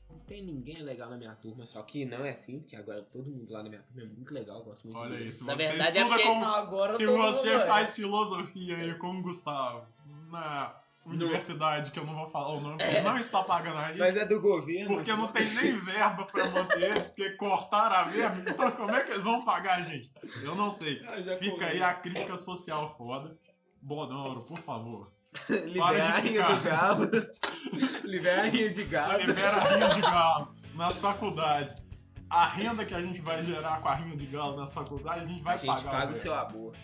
não 0.09 0.19
tem 0.21 0.43
ninguém 0.43 0.83
legal 0.83 1.11
na 1.11 1.19
minha 1.19 1.35
turma, 1.35 1.67
só 1.67 1.83
que 1.83 2.07
não 2.07 2.25
é 2.25 2.31
assim, 2.31 2.61
que 2.63 2.75
agora 2.75 3.03
todo 3.03 3.31
mundo 3.31 3.53
lá 3.53 3.63
na 3.63 3.69
minha 3.69 3.83
turma 3.83 4.03
é 4.03 4.07
muito 4.07 4.33
legal, 4.33 4.61
eu 4.61 4.65
gosto 4.65 4.87
muito 4.87 4.99
Olha 5.01 5.21
isso. 5.21 5.45
Na 5.45 5.55
verdade, 5.55 5.99
é 5.99 6.05
porque- 6.07 6.23
com- 6.23 6.43
Agora 6.43 6.95
Se 6.95 7.05
você 7.07 7.51
mundo 7.51 7.63
é. 7.63 7.67
faz 7.67 7.95
filosofia 7.95 8.77
aí 8.79 8.95
com 8.99 9.19
o 9.19 9.23
Gustavo 9.23 9.87
na 10.31 10.75
universidade, 11.07 11.91
que 11.91 11.99
eu 11.99 12.05
não 12.05 12.15
vou 12.15 12.29
falar 12.29 12.51
o 12.51 12.61
nome, 12.61 12.79
porque 12.79 13.01
não 13.01 13.19
está 13.19 13.43
pagando 13.43 13.79
a 13.79 13.89
gente. 13.89 13.99
Mas 13.99 14.17
é 14.17 14.25
do 14.25 14.41
governo. 14.41 14.95
Porque 14.97 15.13
não 15.13 15.29
tem 15.29 15.47
nem 15.49 15.73
verba 15.79 16.25
pra 16.25 16.49
manter 16.51 16.83
eles, 16.83 17.07
porque 17.07 17.31
cortaram 17.31 17.97
a 17.97 18.03
verba. 18.05 18.37
Então, 18.49 18.71
como 18.73 18.91
é 18.91 19.01
que 19.05 19.13
eles 19.13 19.25
vão 19.25 19.45
pagar 19.45 19.79
a 19.79 19.83
gente? 19.83 20.13
Eu 20.43 20.55
não 20.55 20.71
sei. 20.71 21.03
Ah, 21.09 21.21
já 21.21 21.37
Fica 21.37 21.67
aí 21.67 21.83
a 21.83 21.95
crítica 21.95 22.37
social 22.37 22.95
foda. 22.97 23.37
Bonoro, 23.81 24.41
por 24.43 24.59
favor. 24.59 25.13
Libera 25.49 26.05
a 26.05 26.19
rinha 26.19 26.43
do 26.43 26.61
galo. 26.63 27.11
Libera 28.05 28.43
a 28.43 28.47
rinha 28.47 28.71
de 28.71 28.85
galo. 28.85 29.19
Libera 29.19 29.57
a 29.57 29.65
rinha 29.65 29.89
de 29.89 30.01
galo 30.01 30.55
nas 30.75 31.01
faculdades. 31.01 31.87
A 32.29 32.45
renda 32.49 32.85
que 32.85 32.93
a 32.93 33.01
gente 33.01 33.21
vai 33.21 33.41
gerar 33.45 33.81
com 33.81 33.89
a 33.89 33.95
rinha 33.95 34.17
de 34.17 34.27
galo 34.27 34.57
nas 34.57 34.75
faculdades, 34.75 35.23
a 35.23 35.27
gente 35.27 35.43
vai 35.45 35.55
a 35.55 35.59
gente 35.59 35.85
pagar. 35.85 35.91
paga 36.01 36.13
o 36.13 36.15
seu 36.15 36.35
aborto. 36.35 36.79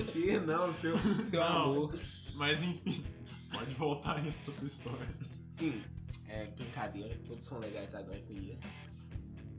o 0.00 0.04
que? 0.06 0.38
Não, 0.40 0.64
o 0.66 0.72
seu, 0.72 0.96
seu 1.26 1.40
Não. 1.40 1.62
amor. 1.64 1.94
Mas 2.36 2.62
enfim, 2.62 3.04
pode 3.52 3.72
voltar 3.74 4.16
aí 4.16 4.32
pra 4.44 4.52
sua 4.52 4.66
história. 4.66 5.08
Enfim, 5.52 5.82
é 6.28 6.46
brincadeira, 6.46 7.16
todos 7.26 7.44
são 7.44 7.58
legais 7.58 7.94
agora 7.94 8.20
com 8.22 8.32
isso. 8.34 8.72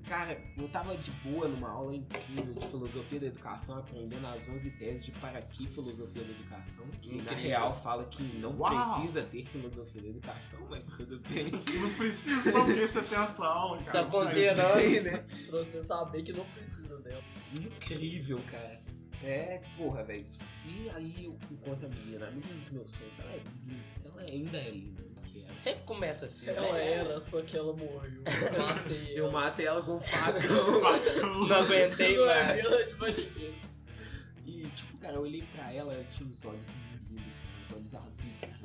Cara, 0.07 0.39
eu 0.59 0.69
tava 0.69 0.95
de 0.97 1.09
boa 1.27 1.47
numa 1.47 1.67
aula 1.67 1.95
incrível 1.95 2.53
de 2.53 2.67
filosofia 2.67 3.19
da 3.21 3.25
educação, 3.25 3.79
aprendendo 3.79 4.27
as 4.27 4.47
11 4.47 4.69
teses 4.77 5.05
de 5.05 5.11
para 5.13 5.41
que 5.41 5.67
filosofia 5.67 6.23
da 6.23 6.29
educação, 6.29 6.85
que 7.01 7.15
na 7.15 7.23
Incrível. 7.23 7.43
real 7.43 7.73
fala 7.73 8.05
que 8.05 8.21
não 8.37 8.55
Uau! 8.55 8.71
precisa 8.71 9.23
ter 9.23 9.43
filosofia 9.43 10.03
da 10.03 10.09
educação, 10.09 10.59
mas 10.69 10.89
tudo 10.91 11.19
bem. 11.27 11.45
Não 11.81 11.89
precisa 11.95 12.51
não, 12.51 12.65
porque 12.65 12.87
você 12.87 13.01
tem 13.01 13.17
essa 13.17 13.45
aula, 13.45 13.81
cara. 13.83 14.05
Tá. 14.05 14.25
Bem, 14.75 15.01
né? 15.01 15.17
Pra 15.49 15.57
você 15.63 15.81
saber 15.81 16.21
que 16.21 16.33
não 16.33 16.45
precisa 16.51 17.01
dela. 17.01 17.23
Incrível, 17.59 18.39
cara. 18.51 18.84
É, 19.25 19.61
porra, 19.75 20.03
velho. 20.03 20.25
E 20.65 20.89
aí 20.91 21.25
eu 21.25 21.37
encontro 21.51 21.87
a 21.87 21.89
menina, 21.89 22.27
a 22.27 22.31
menina 22.31 22.53
dos 22.53 22.69
meus 22.69 22.91
sonhos, 22.91 23.13
ela 23.19 23.31
é 23.31 23.41
linda, 23.65 23.83
ela 24.05 24.21
ainda 24.21 24.57
é 24.59 24.69
linda, 24.69 25.01
eu 25.01 25.11
quero. 25.43 25.57
Sempre 25.57 25.83
começa 25.83 26.25
assim, 26.27 26.47
Ela 26.49 26.61
né? 26.73 26.91
era, 26.93 27.19
só 27.19 27.41
que 27.41 27.57
ela 27.57 27.73
morreu. 27.75 28.21
Matei 28.57 29.13
Eu 29.19 29.23
ela. 29.25 29.31
matei 29.33 29.65
ela 29.65 29.81
com 29.81 29.95
um 29.95 29.99
facão. 29.99 30.81
Não 31.47 31.55
aguentei 31.55 32.15
não 32.17 32.29
é 32.29 32.53
vila 32.61 32.83
de. 33.11 33.53
E, 34.45 34.67
tipo, 34.75 34.97
cara, 34.99 35.15
eu 35.15 35.21
olhei 35.21 35.43
pra 35.55 35.73
ela, 35.73 35.91
ela 35.93 36.03
tinha 36.03 36.29
os 36.29 36.45
olhos 36.45 36.71
muito 36.71 37.03
lindos, 37.09 37.41
os 37.63 37.71
olhos 37.71 37.95
azuis, 37.95 38.41
cara, 38.41 38.59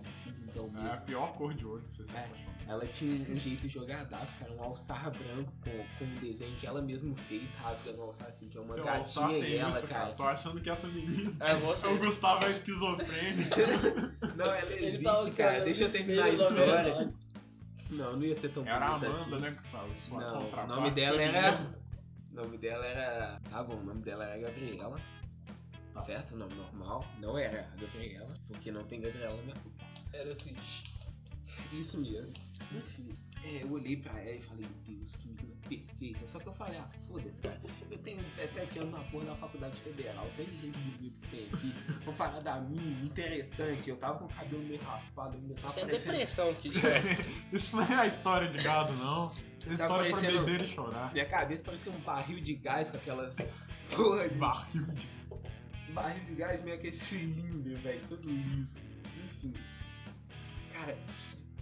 que 0.52 0.58
lindão 0.58 0.82
É 0.82 0.86
a 0.86 0.90
mesmo. 0.90 1.00
pior 1.02 1.32
cor 1.34 1.54
de 1.54 1.66
olho 1.66 1.82
pra 1.82 1.92
você 1.92 2.04
se 2.04 2.16
É. 2.16 2.28
Ela 2.66 2.86
tinha 2.86 3.10
um 3.10 3.36
jeito 3.36 3.68
jogadaço, 3.68 4.38
cara, 4.38 4.52
um 4.52 4.62
all-star 4.62 5.10
branco 5.10 5.52
com, 5.64 5.70
com 5.98 6.04
um 6.04 6.14
desenho 6.16 6.54
que 6.56 6.66
ela 6.66 6.80
mesma 6.80 7.12
fez, 7.14 7.56
rasgando 7.56 7.98
um 7.98 8.02
all-star 8.04 8.28
assim, 8.28 8.48
que 8.48 8.58
é 8.58 8.60
uma 8.60 8.72
Seu 8.74 8.84
gatinha 8.84 9.28
tem 9.28 9.42
e 9.42 9.56
ela, 9.56 9.70
isso, 9.70 9.86
cara. 9.88 10.12
Tô 10.12 10.22
achando 10.22 10.60
que 10.60 10.70
essa 10.70 10.86
menina. 10.88 11.36
Ah, 11.40 11.52
eu 11.52 11.58
vou 11.60 11.74
O 11.74 11.98
Gustavo 11.98 12.44
é 12.44 12.50
esquizofrênico. 12.50 13.56
Não, 14.36 14.44
ela 14.46 14.72
Ele 14.72 14.86
existe, 14.86 15.36
tá 15.36 15.44
cara, 15.44 15.64
deixa 15.64 15.84
eu 15.84 15.88
o 15.88 15.92
terminar 15.92 16.24
a 16.24 16.28
história. 16.30 17.14
Não, 17.90 18.12
não 18.12 18.22
ia 18.22 18.34
ser 18.36 18.50
tão 18.50 18.64
Era 18.64 18.86
a 18.86 18.88
bonita 18.90 19.06
Amanda, 19.06 19.20
assim. 19.36 19.40
né, 19.40 19.50
Gustavo? 19.50 19.88
Sua 19.98 20.20
Não, 20.20 20.48
o 20.48 20.66
nome 20.68 20.90
dela 20.92 21.20
era. 21.22 21.58
O 22.30 22.34
nome 22.34 22.58
dela 22.58 22.86
era. 22.86 23.40
Tá 23.50 23.64
bom, 23.64 23.74
o 23.74 23.84
nome 23.84 24.02
dela 24.02 24.24
era 24.24 24.38
Gabriela. 24.38 24.96
Tá. 25.92 26.02
Certo? 26.02 26.34
O 26.34 26.38
nome 26.38 26.54
normal. 26.54 27.04
Não 27.18 27.36
era 27.36 27.68
a 27.72 27.80
Gabriela, 27.80 28.32
porque 28.46 28.70
não 28.70 28.84
tem 28.84 29.00
Gabriela 29.00 29.34
na 29.38 29.42
minha 29.42 29.56
Era 30.12 30.30
assim. 30.30 30.54
Isso 31.72 32.00
mesmo. 32.00 32.32
Enfim, 32.72 33.08
é, 33.42 33.62
eu 33.64 33.72
olhei 33.72 33.96
pra 33.96 34.16
ela 34.20 34.30
e 34.36 34.40
falei, 34.40 34.64
meu 34.64 34.96
Deus, 34.96 35.16
que 35.16 35.26
menina 35.28 35.56
perfeita. 35.68 36.26
Só 36.28 36.38
que 36.38 36.46
eu 36.46 36.52
falei, 36.52 36.78
ah, 36.78 36.86
foda-se, 36.88 37.42
cara. 37.42 37.60
Eu 37.90 37.98
tenho 37.98 38.22
17 38.22 38.78
anos 38.78 38.92
na 38.94 39.00
porra 39.04 39.24
da 39.24 39.34
faculdade 39.34 39.76
federal. 39.80 40.28
Tem 40.36 40.46
de 40.46 40.56
gente 40.56 40.78
bonita 40.78 41.18
que 41.20 41.28
tem 41.28 41.46
aqui. 41.48 41.74
Uma 42.04 42.12
parada 42.12 42.52
a 42.54 42.60
mim, 42.60 43.00
interessante. 43.02 43.90
Eu 43.90 43.96
tava 43.96 44.18
com 44.20 44.26
o 44.26 44.28
cabelo 44.28 44.62
meio 44.62 44.80
raspado 44.82 45.36
ainda. 45.36 45.54
Tava 45.54 45.68
Isso 45.68 45.78
é 45.80 45.82
parecendo... 45.82 46.12
depressão 46.12 46.54
que 46.54 46.68
Isso 47.52 47.76
não 47.76 47.82
é 47.84 47.94
a 47.96 48.06
história 48.06 48.48
de 48.48 48.58
gado, 48.58 48.92
não. 48.94 49.28
Isso 49.28 49.56
é 49.62 49.66
Tá 49.66 49.72
história 49.72 49.88
pra 50.10 50.16
parecendo- 50.20 50.44
beber 50.44 50.62
e 50.62 50.66
chorar. 50.68 51.12
Minha 51.12 51.26
cabeça 51.26 51.64
parecia 51.64 51.92
um 51.92 52.00
barril 52.00 52.40
de 52.40 52.54
gás 52.54 52.90
com 52.92 52.98
aquelas. 52.98 53.36
Porra, 53.96 54.28
de 54.28 54.38
Barril 54.38 54.84
de. 54.86 55.08
barril 55.92 56.24
de 56.24 56.34
gás 56.36 56.62
meio 56.62 56.76
aquele 56.76 56.92
cilindro, 56.92 57.76
velho, 57.78 58.00
todo 58.06 58.30
liso. 58.30 58.78
Enfim. 59.26 59.52
Cara, 60.80 60.98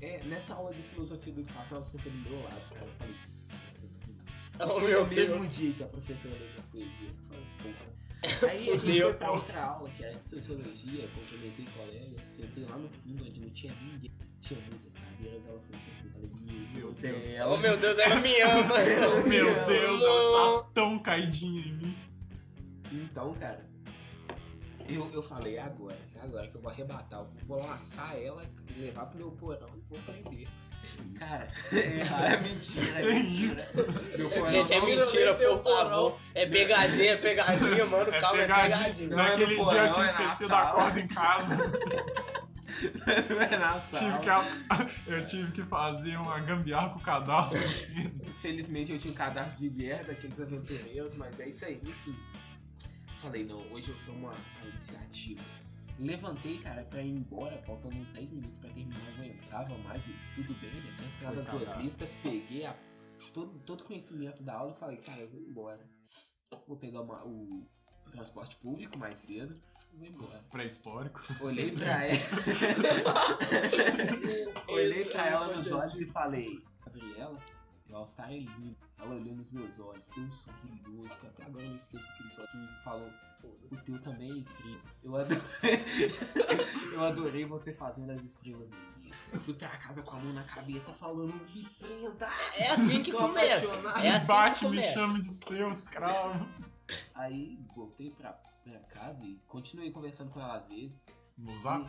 é, 0.01 0.23
nessa 0.25 0.55
aula 0.55 0.73
de 0.73 0.83
filosofia 0.83 1.33
da 1.33 1.41
educação, 1.41 1.79
ela 1.79 1.87
sentou 1.87 2.13
do 2.13 2.19
meu 2.19 2.41
lado, 2.45 2.61
cara. 2.73 2.87
Eu 2.87 2.93
falei, 2.93 3.15
tá 3.49 3.97
do. 3.97 4.09
Oh, 4.61 4.81
meu 4.81 5.05
no 5.05 5.11
mesmo 5.15 5.39
Deus. 5.39 5.57
dia 5.57 5.73
que 5.73 5.83
a 5.85 5.87
professora 5.87 6.35
leu 6.35 6.49
as 6.59 6.67
poesias. 6.67 7.21
Eu 7.21 7.27
falei, 7.29 7.45
porra. 7.63 7.99
Aí 8.51 8.71
a 8.71 8.77
gente 8.77 9.01
foi 9.03 9.13
pra 9.15 9.31
outra 9.31 9.63
aula, 9.63 9.89
que 9.91 10.05
era 10.05 10.19
de 10.19 10.25
sociologia, 10.25 11.09
complementei 11.15 11.65
colegas, 11.77 12.21
sentei 12.21 12.65
lá 12.65 12.77
no 12.77 12.89
fundo 12.91 13.25
onde 13.25 13.41
não 13.41 13.51
tinha 13.51 13.73
ninguém. 13.75 14.11
Tinha 14.41 14.61
muitas 14.61 14.95
cadeiras, 14.99 15.47
ela 15.47 15.61
foi 15.61 15.77
sentada. 15.79 16.11
Falei, 16.13 16.31
meu 16.43 16.67
Deus, 16.75 16.99
Deus. 16.99 17.25
é 17.25 17.35
ela. 17.35 17.55
Oh 17.55 17.57
meu 17.59 17.77
Deus, 17.77 17.99
ela 17.99 18.21
me 18.21 18.41
ama. 18.41 18.75
Meu 19.29 19.67
Deus, 19.67 20.03
ela 20.03 20.57
está 20.59 20.71
tão 20.75 20.99
caidinha 21.01 21.61
em 21.61 21.73
mim. 21.77 21.97
Então, 22.93 23.35
cara, 23.35 23.69
eu, 24.89 25.11
eu 25.13 25.23
falei, 25.23 25.57
é 25.57 25.63
agora, 25.63 25.99
é 26.17 26.21
agora 26.21 26.49
que 26.49 26.57
eu 26.57 26.61
vou 26.61 26.71
arrebatar. 26.71 27.21
Eu 27.21 27.47
vou 27.47 27.59
laçar 27.59 28.17
ela, 28.17 28.43
levar 28.77 29.07
pro 29.07 29.19
meu 29.19 29.31
porão 29.33 29.69
e 29.77 29.81
vou 29.89 29.99
prender. 30.01 30.49
Cara, 31.19 31.51
é, 31.73 32.33
é 32.33 32.41
mentira, 32.41 32.99
é 32.99 33.03
Que 33.03 33.13
mentira. 33.13 33.63
Porão 34.29 34.49
Gente, 34.49 34.73
é 34.73 34.81
mentira, 34.81 35.35
por 35.35 35.63
favor. 35.63 36.21
É 36.35 36.47
pegadinha, 36.47 37.13
é 37.13 37.17
pegadinha, 37.17 37.87
mano. 37.87 38.15
É 38.15 38.21
Calma, 38.21 38.39
é 38.39 38.47
pegadinha. 38.47 38.79
pegadinha. 38.79 39.09
Não 39.09 39.21
é 39.21 39.29
Naquele 39.31 39.57
no 39.57 39.65
dia 39.69 39.83
eu 39.83 39.89
porão, 39.89 39.93
tinha 39.93 40.05
é 40.05 40.07
esquecido 40.07 40.55
a 40.55 40.67
corda 40.67 41.01
em 41.01 41.09
casa. 41.09 41.57
não 43.29 43.43
é 43.43 43.57
na 43.57 43.81
tive 43.81 44.19
que, 44.21 44.29
eu 45.11 45.25
tive 45.25 45.53
que 45.53 45.63
fazer 45.65 46.17
uma 46.17 46.39
gambiarra 46.41 46.91
com 46.91 46.99
o 46.99 47.03
cadastro. 47.03 47.59
Infelizmente 48.27 48.93
eu 48.93 48.99
tinha 48.99 49.13
um 49.13 49.17
cadastro 49.17 49.69
de 49.69 49.83
guerra 49.83 50.05
daqueles 50.05 50.41
aventureiros, 50.41 51.15
mas 51.17 51.39
é 51.41 51.49
isso 51.49 51.65
aí, 51.65 51.81
enfim. 51.83 52.15
Falei, 53.19 53.45
não, 53.45 53.61
hoje 53.73 53.91
eu 53.91 53.97
tomo 54.07 54.29
a, 54.29 54.33
a 54.35 54.67
iniciativa. 54.69 55.43
Levantei, 55.99 56.59
cara, 56.59 56.85
pra 56.85 57.03
ir 57.03 57.11
embora, 57.11 57.59
faltando 57.61 57.97
uns 57.97 58.11
10 58.13 58.31
minutos 58.33 58.59
pra 58.59 58.71
terminar, 58.71 58.97
eu 59.01 59.05
não 59.17 59.25
aguentava 59.25 59.77
mais 59.79 60.07
e 60.09 60.15
tudo 60.37 60.55
bem, 60.61 60.71
já 60.87 60.95
tinha 60.95 61.09
assinado 61.09 61.41
as 61.41 61.49
duas 61.49 61.77
listas, 61.79 62.09
peguei 62.23 62.65
a- 62.65 62.77
todo, 63.35 63.59
todo 63.61 63.83
conhecimento 63.83 64.45
da 64.45 64.55
aula 64.55 64.73
e 64.77 64.79
falei, 64.79 64.97
cara, 64.99 65.21
eu 65.21 65.31
vou 65.31 65.41
embora. 65.41 65.81
Vou 66.69 66.77
pegar 66.77 67.01
uma- 67.03 67.25
o 67.27 67.67
transporte 68.13 68.57
público 68.59 68.97
mais 68.97 69.19
cedo 69.19 69.61
e 69.93 69.97
vou 69.97 70.07
embora. 70.07 70.39
Pré-histórico. 70.53 71.21
Olhei 71.41 71.73
pra 71.73 71.87
ela. 72.07 72.17
Olhei 74.69 75.05
pra 75.07 75.27
ela 75.27 75.57
nos 75.57 75.73
olhos 75.73 76.01
e 76.01 76.07
falei, 76.07 76.63
Gabriela, 76.87 77.37
All-Star 77.97 78.31
é 78.33 78.39
lindo. 78.39 78.77
Ela 78.99 79.15
olhou 79.15 79.35
nos 79.35 79.51
meus 79.51 79.79
olhos, 79.81 80.11
deu 80.11 80.25
um 80.25 80.33
sorriso 80.33 81.19
que 81.19 81.27
até 81.27 81.45
agora 81.45 81.65
eu 81.65 81.71
não 81.71 81.77
esqueço 81.77 82.09
aquele 82.11 82.31
sorriso 82.31 82.77
e 82.77 82.83
falou, 82.85 83.11
o 83.71 83.77
teu 83.85 83.99
também 84.03 84.31
é 84.31 84.35
incrível. 84.37 84.83
Eu 85.05 85.17
adorei, 85.17 85.41
eu 86.93 87.05
adorei 87.05 87.45
você 87.47 87.73
fazendo 87.73 88.11
as 88.13 88.23
estrelas 88.25 88.71
no 88.71 88.77
dia. 89.03 89.13
Eu 89.33 89.41
fui 89.41 89.55
pra 89.55 89.69
casa 89.79 90.03
com 90.03 90.17
a 90.17 90.21
mão 90.21 90.33
na 90.33 90.43
cabeça 90.45 90.93
falando, 90.93 91.33
me 91.55 91.65
prenda! 91.79 92.29
É 92.57 92.69
assim 92.69 93.03
que 93.03 93.13
começa. 93.13 93.67
apaixonado. 93.79 94.05
É 94.05 94.11
assim 94.11 94.27
Bate, 94.29 94.59
que 94.61 94.65
me 94.67 94.77
começa. 94.77 94.95
chame 94.95 95.21
de 95.21 95.33
seu 95.33 95.71
escravo. 95.71 96.49
Aí 97.15 97.59
voltei 97.77 98.11
pra, 98.11 98.33
pra 98.65 98.79
casa 98.81 99.25
e 99.25 99.39
continuei 99.47 99.91
conversando 99.91 100.31
com 100.31 100.41
ela 100.41 100.57
às 100.57 100.67
vezes. 100.67 101.17
No 101.37 101.55
zap? 101.55 101.87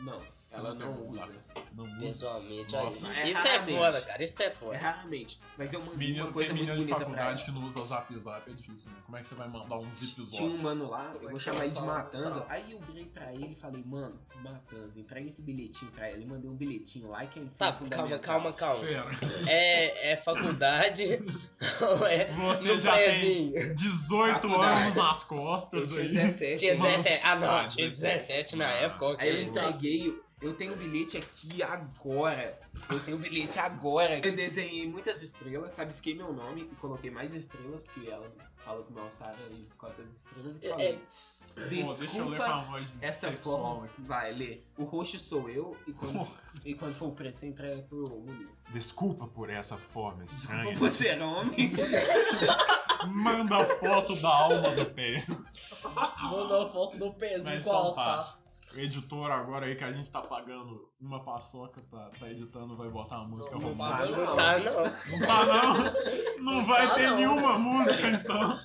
Não, 0.00 0.20
Você 0.48 0.60
ela 0.60 0.74
não 0.74 0.94
não 0.94 1.02
usa. 1.02 1.18
zap. 1.20 1.32
Não 1.74 1.84
usa. 1.84 1.96
Pessoalmente, 1.98 2.72
Nossa, 2.74 3.14
é 3.14 3.28
Isso 3.30 3.46
é 3.46 3.58
foda, 3.60 4.00
cara. 4.02 4.22
Isso 4.24 4.42
é 4.42 4.46
É 4.46 4.50
foda. 4.50 4.78
raramente. 4.78 5.38
Mas 5.56 5.72
eu 5.72 5.80
mandei 5.80 5.96
Menino, 6.08 6.24
uma 6.26 6.32
coisa 6.32 6.48
tem 6.52 6.56
muito 6.56 6.70
menina 6.70 6.86
de 6.86 6.92
bonita 6.92 7.04
pra 7.10 7.14
ela. 7.22 7.30
faculdade 7.32 7.44
que 7.44 7.50
não 7.58 7.66
usa 7.66 7.80
zap 7.84 8.18
zap, 8.20 8.50
é 8.50 8.54
difícil, 8.54 8.90
né? 8.90 8.96
Como 9.04 9.16
é 9.16 9.20
que 9.20 9.28
você 9.28 9.34
vai 9.34 9.48
mandar 9.48 9.76
um 9.78 9.90
zip 9.90 10.14
Tinha 10.14 10.26
zop? 10.26 10.42
um 10.44 10.58
mano 10.58 10.88
lá, 10.88 11.04
Como 11.12 11.24
eu 11.24 11.28
é 11.28 11.30
vou 11.32 11.38
chamar 11.40 11.64
ele 11.64 11.74
de 11.74 11.82
Matanza. 11.82 12.46
Aí 12.48 12.72
eu 12.72 12.80
virei 12.80 13.04
pra 13.06 13.32
ele 13.34 13.52
e 13.52 13.56
falei, 13.56 13.82
mano, 13.84 14.18
Matanza, 14.42 15.00
entrega 15.00 15.26
esse 15.26 15.42
bilhetinho 15.42 15.90
pra 15.90 16.08
ela. 16.08 16.18
E 16.18 16.26
mandei 16.26 16.48
um 16.50 16.54
bilhetinho 16.56 17.08
lá 17.08 17.26
que 17.26 17.40
é 17.40 17.42
Tá, 17.58 17.72
calma, 17.90 18.18
calma, 18.18 18.52
calma. 18.52 18.80
Pera, 18.84 19.04
É, 19.48 20.12
é 20.12 20.16
faculdade 20.16 21.04
ou 21.82 22.06
é 22.06 22.24
você 22.32 22.78
já 22.78 22.94
tem 22.96 23.50
prézinho? 23.52 23.74
18 23.74 24.32
Faculdade. 24.34 24.80
anos 24.82 24.94
nas 24.94 25.24
costas 25.24 25.88
tinha 25.88 26.02
aí. 26.02 26.08
17. 26.08 26.56
Tinha 26.56 26.76
mano. 26.76 26.90
17. 26.92 27.20
Ah, 27.24 27.36
não, 27.36 27.68
tinha 27.68 27.88
17 27.88 28.56
na 28.56 28.68
ah, 28.68 28.72
época, 28.72 29.16
Aí 29.18 29.28
eu 29.28 29.34
ok. 29.48 29.52
Eu 30.40 30.54
tenho 30.54 30.74
um 30.74 30.76
bilhete 30.76 31.16
aqui 31.18 31.62
agora. 31.62 32.60
Eu 32.88 33.00
tenho 33.00 33.16
um 33.16 33.20
bilhete 33.20 33.58
agora. 33.58 34.18
Eu 34.24 34.32
desenhei 34.36 34.86
muitas 34.88 35.20
estrelas, 35.22 35.74
rabisquei 35.76 36.14
meu 36.14 36.32
nome 36.32 36.62
e 36.70 36.76
coloquei 36.76 37.10
mais 37.10 37.34
estrelas, 37.34 37.82
porque 37.82 38.08
ela 38.08 38.24
falou 38.56 38.84
que 38.84 38.92
o 38.92 38.94
mal 38.94 39.08
estava 39.08 39.36
ali 39.46 39.66
por 39.70 39.76
causa 39.78 39.96
das 39.96 40.10
estrelas 40.14 40.56
e 40.62 40.66
É, 40.66 40.70
falei. 40.70 41.00
Pô, 41.84 41.94
deixa 41.94 42.18
eu 42.18 42.28
ler 42.28 42.36
com 42.36 42.42
a 42.44 42.46
Desculpa 42.46 42.70
voz 42.70 42.88
essa 43.00 43.32
forma. 43.32 43.84
aqui. 43.86 44.02
Vai, 44.02 44.32
lê. 44.32 44.60
O 44.76 44.84
roxo 44.84 45.18
sou 45.18 45.48
eu 45.48 45.76
e 45.88 45.92
quando, 45.92 46.28
e 46.64 46.74
quando 46.74 46.94
for 46.94 47.06
o 47.08 47.12
preto 47.12 47.36
você 47.36 47.48
entrega 47.48 47.82
pro 47.82 48.06
Muniz. 48.08 48.64
Desculpa 48.70 49.26
por 49.26 49.50
essa 49.50 49.76
forma 49.76 50.24
Desculpa 50.24 50.72
por 50.78 50.90
ser 50.90 51.20
homem. 51.20 51.72
Manda 53.08 53.64
foto 53.64 54.14
da 54.16 54.28
alma 54.28 54.70
do 54.70 54.86
pé. 54.86 55.24
Manda 56.20 56.58
uma 56.60 56.68
foto 56.68 56.96
do 56.98 57.12
pezinho 57.14 57.44
com 57.44 57.70
então 57.70 57.72
a 57.72 57.94
tá. 57.94 58.02
All-Star. 58.12 58.38
O 58.74 58.78
editor 58.78 59.30
agora 59.30 59.66
aí 59.66 59.74
que 59.74 59.84
a 59.84 59.90
gente 59.90 60.10
tá 60.10 60.20
pagando 60.20 60.90
uma 61.00 61.24
paçoca 61.24 61.80
pra 61.90 62.10
tá 62.10 62.30
editando 62.30 62.76
vai 62.76 62.88
botar 62.90 63.20
uma 63.20 63.28
música 63.28 63.54
Não, 63.56 63.62
não 63.62 63.68
romântica. 63.70 64.08
paga, 64.08 64.26
não. 64.26 64.34
Tá, 64.36 64.58
não. 64.58 65.18
Não 65.18 65.26
tá 65.26 65.46
não. 65.46 66.44
Não 66.44 66.64
vai 66.64 66.86
tá, 66.86 66.94
ter 66.94 67.08
não. 67.08 67.16
nenhuma 67.16 67.58
música 67.58 68.08
então. 68.10 68.60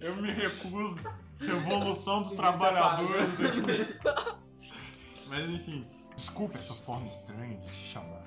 Eu 0.00 0.16
me 0.16 0.30
recuso. 0.30 1.00
Revolução 1.40 2.22
dos 2.22 2.32
tá 2.32 2.36
trabalhadores 2.36 3.40
aqui. 3.40 4.46
Mas 5.28 5.50
enfim. 5.50 5.86
Desculpa 6.14 6.58
essa 6.58 6.74
forma 6.74 7.06
estranha 7.06 7.58
de 7.58 7.66
te 7.66 7.74
chamar. 7.74 8.22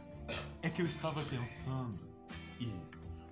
É 0.62 0.70
que 0.70 0.82
eu 0.82 0.86
estava 0.86 1.20
pensando 1.24 2.00
e 2.60 2.72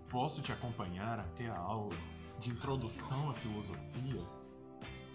posso 0.10 0.42
te 0.42 0.52
acompanhar 0.52 1.20
até 1.20 1.48
a 1.48 1.58
aula 1.58 1.96
de 2.40 2.50
introdução 2.50 3.30
à 3.30 3.34
filosofia 3.34 4.22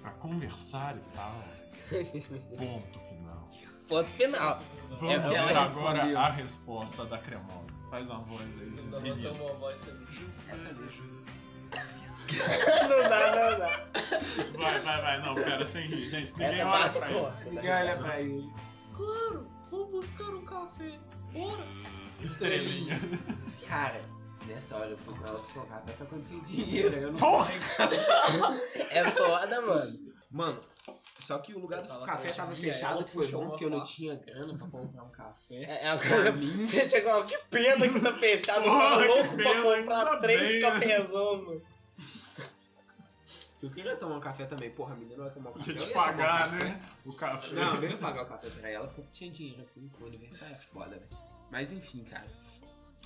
pra 0.00 0.12
conversar 0.12 0.96
e 0.96 1.00
tal. 1.16 1.34
Ponto 2.58 3.00
final. 3.00 3.50
Ponto 3.88 4.10
final. 4.12 4.60
Vamos 4.90 5.14
É, 5.14 5.18
ver 5.18 5.36
agora 5.38 5.64
respondeu. 5.64 6.18
a 6.18 6.28
resposta 6.30 7.04
da 7.06 7.18
cremosa. 7.18 7.66
Faz 7.90 8.10
a 8.10 8.14
voz 8.18 8.40
aí 8.58 8.70
Não 8.90 9.00
ser 9.00 9.10
menino. 9.32 9.44
uma 9.44 9.54
voz. 9.54 9.92
Essa 10.48 10.68
mesmo. 10.72 11.22
não 12.88 13.02
dá, 13.08 13.26
não 13.36 13.58
dá. 13.58 13.86
Vai, 14.58 14.78
vai, 14.80 15.02
vai. 15.02 15.22
Não, 15.22 15.34
pera, 15.34 15.66
sem 15.66 15.86
rir, 15.88 16.08
gente. 16.08 16.32
Ninguém 16.32 16.46
Essa 16.46 16.62
olha 16.66 16.78
parte 16.78 16.98
pra 16.98 17.10
ele. 17.10 17.20
corta. 17.20 17.44
Ninguém 17.50 17.70
olha 17.70 17.96
pra 17.98 18.20
ele. 18.20 18.52
Claro, 18.94 19.50
vou 19.70 19.86
buscar 19.90 20.28
um 20.30 20.44
café. 20.44 20.98
Bora. 21.32 21.64
Estrelinha. 22.20 22.98
Cara, 23.66 24.00
nessa 24.46 24.76
hora 24.76 24.90
eu 24.90 24.98
fui 24.98 25.14
com 25.14 25.26
ela 25.26 25.38
buscar 25.38 25.60
um 25.60 25.66
café, 25.66 25.94
só 25.94 26.04
que 26.06 26.12
eu 26.12 26.18
não 26.18 26.24
tinha 26.24 26.42
dinheiro. 26.44 26.94
Eu 26.96 27.10
não 27.12 27.16
Porra! 27.18 27.50
É 28.90 29.04
foda, 29.04 29.60
mano. 29.60 30.12
Mano, 30.30 30.60
só 31.22 31.38
que 31.38 31.54
o 31.54 31.58
lugar 31.58 31.82
do 31.82 31.88
Tava 31.88 32.06
café 32.06 32.32
tava 32.32 32.54
fechado, 32.54 33.04
que 33.04 33.12
foi 33.12 33.30
bom, 33.30 33.48
porque 33.48 33.64
eu 33.64 33.70
não 33.70 33.82
tinha 33.82 34.14
grana 34.16 34.54
pra 34.58 34.68
comprar 34.68 35.02
um 35.04 35.10
café. 35.10 35.62
É 35.62 35.86
é 35.86 35.92
uma 35.92 35.98
coisa. 35.98 36.32
Mim. 36.32 36.62
Você 36.62 36.88
chegou, 36.88 37.24
que 37.24 37.38
pena 37.50 37.88
que 37.88 38.00
tá 38.00 38.12
fechado. 38.12 38.64
Eu 38.64 38.72
tava 38.72 39.02
que 39.02 39.08
louco 39.08 39.36
pra 39.36 39.62
comprar 39.62 40.16
três 40.18 40.54
né? 40.54 40.60
cafezão, 40.60 41.42
mano. 41.44 41.62
Eu 43.62 43.70
queria 43.70 43.96
tomar 43.96 44.16
um 44.16 44.20
café 44.20 44.44
também. 44.44 44.70
Porra, 44.70 44.94
a 44.94 44.96
menina 44.96 45.22
vai 45.22 45.32
tomar 45.32 45.50
um 45.50 45.52
café. 45.52 45.70
Eu 45.70 45.76
tomar 45.76 45.90
um 45.90 45.92
pagar, 45.92 46.52
né? 46.52 46.80
O 47.06 47.12
café. 47.14 47.54
Não, 47.54 47.74
eu 47.76 47.90
ia 47.90 47.96
pagar 47.96 48.22
o 48.24 48.26
café 48.26 48.50
pra 48.50 48.68
ela 48.68 48.86
porque 48.88 49.02
eu 49.02 49.06
tinha 49.12 49.30
dinheiro 49.30 49.62
assim, 49.62 49.88
o 50.00 50.06
aniversário 50.06 50.54
é 50.54 50.58
foda, 50.58 50.90
velho. 50.90 51.08
Mas 51.50 51.72
enfim, 51.72 52.02
cara. 52.04 52.26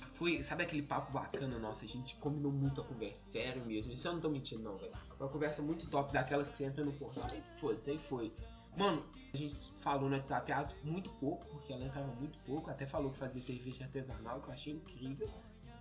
Foi, 0.05 0.41
sabe 0.41 0.63
aquele 0.63 0.81
papo 0.81 1.11
bacana 1.11 1.59
nossa? 1.59 1.85
A 1.85 1.87
gente 1.87 2.15
combinou 2.15 2.51
muito 2.51 2.81
a 2.81 2.83
conversa, 2.83 3.31
sério 3.31 3.65
mesmo. 3.65 3.91
Isso 3.91 4.07
eu 4.07 4.13
não 4.13 4.19
tô 4.19 4.29
mentindo, 4.29 4.63
não, 4.63 4.77
velho. 4.77 4.91
Foi 5.17 5.27
uma 5.27 5.33
conversa 5.33 5.61
muito 5.61 5.87
top, 5.89 6.13
daquelas 6.13 6.49
que 6.49 6.57
você 6.57 6.65
entra 6.65 6.83
no 6.83 6.93
portal 6.93 7.27
e 7.37 7.41
foda-se, 7.59 7.91
aí 7.91 7.99
foi. 7.99 8.33
Mano, 8.75 9.03
a 9.33 9.37
gente 9.37 9.55
falou 9.55 10.09
no 10.09 10.15
WhatsApp 10.15 10.51
as 10.51 10.75
muito 10.83 11.09
pouco, 11.11 11.45
porque 11.47 11.73
ela 11.73 11.83
entrava 11.83 12.07
muito 12.15 12.37
pouco. 12.39 12.69
Até 12.69 12.85
falou 12.85 13.11
que 13.11 13.17
fazia 13.17 13.41
cerveja 13.41 13.83
artesanal, 13.83 14.39
que 14.41 14.49
eu 14.49 14.53
achei 14.53 14.73
incrível. 14.73 15.29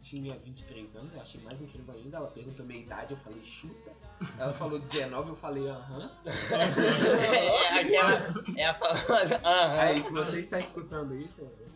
Tinha 0.00 0.38
23 0.38 0.96
anos, 0.96 1.14
eu 1.14 1.20
achei 1.20 1.40
mais 1.40 1.62
incrível 1.62 1.94
ainda. 1.94 2.18
Ela 2.18 2.28
perguntou 2.28 2.66
minha 2.66 2.80
idade, 2.80 3.12
eu 3.12 3.16
falei 3.16 3.42
chuta. 3.42 3.92
Ela 4.38 4.52
falou 4.52 4.78
19, 4.78 5.30
eu 5.30 5.34
falei 5.34 5.66
aham. 5.68 6.10
É 7.70 7.80
aquela. 7.80 8.34
É 8.56 8.66
a 8.66 8.74
famosa. 8.74 9.40
Aham. 9.42 9.80
Aí, 9.80 10.02
se 10.02 10.12
você 10.12 10.40
está 10.40 10.58
escutando 10.58 11.14
isso, 11.16 11.40
eu 11.40 11.66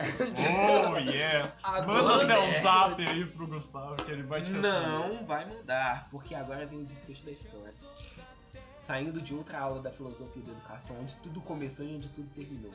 Oh, 0.00 0.96
yeah. 0.98 1.52
Agora 1.62 2.02
Manda 2.02 2.24
seu 2.24 2.36
é. 2.42 2.60
zap 2.60 3.02
aí 3.06 3.24
pro 3.26 3.46
Gustavo 3.46 3.96
que 3.96 4.10
ele 4.10 4.22
vai 4.22 4.40
te 4.42 4.52
responder. 4.52 4.86
Não 4.86 5.26
vai 5.26 5.44
mudar, 5.44 6.08
porque 6.10 6.34
agora 6.34 6.66
vem 6.66 6.80
o 6.80 6.84
desfecho 6.84 7.24
da 7.26 7.32
história. 7.32 7.74
Saindo 8.78 9.20
de 9.20 9.34
outra 9.34 9.58
aula 9.58 9.80
da 9.80 9.90
filosofia 9.90 10.42
da 10.42 10.52
educação, 10.52 10.96
onde 11.00 11.14
tudo 11.16 11.40
começou 11.42 11.84
e 11.84 11.94
onde 11.96 12.08
tudo 12.08 12.28
terminou. 12.34 12.72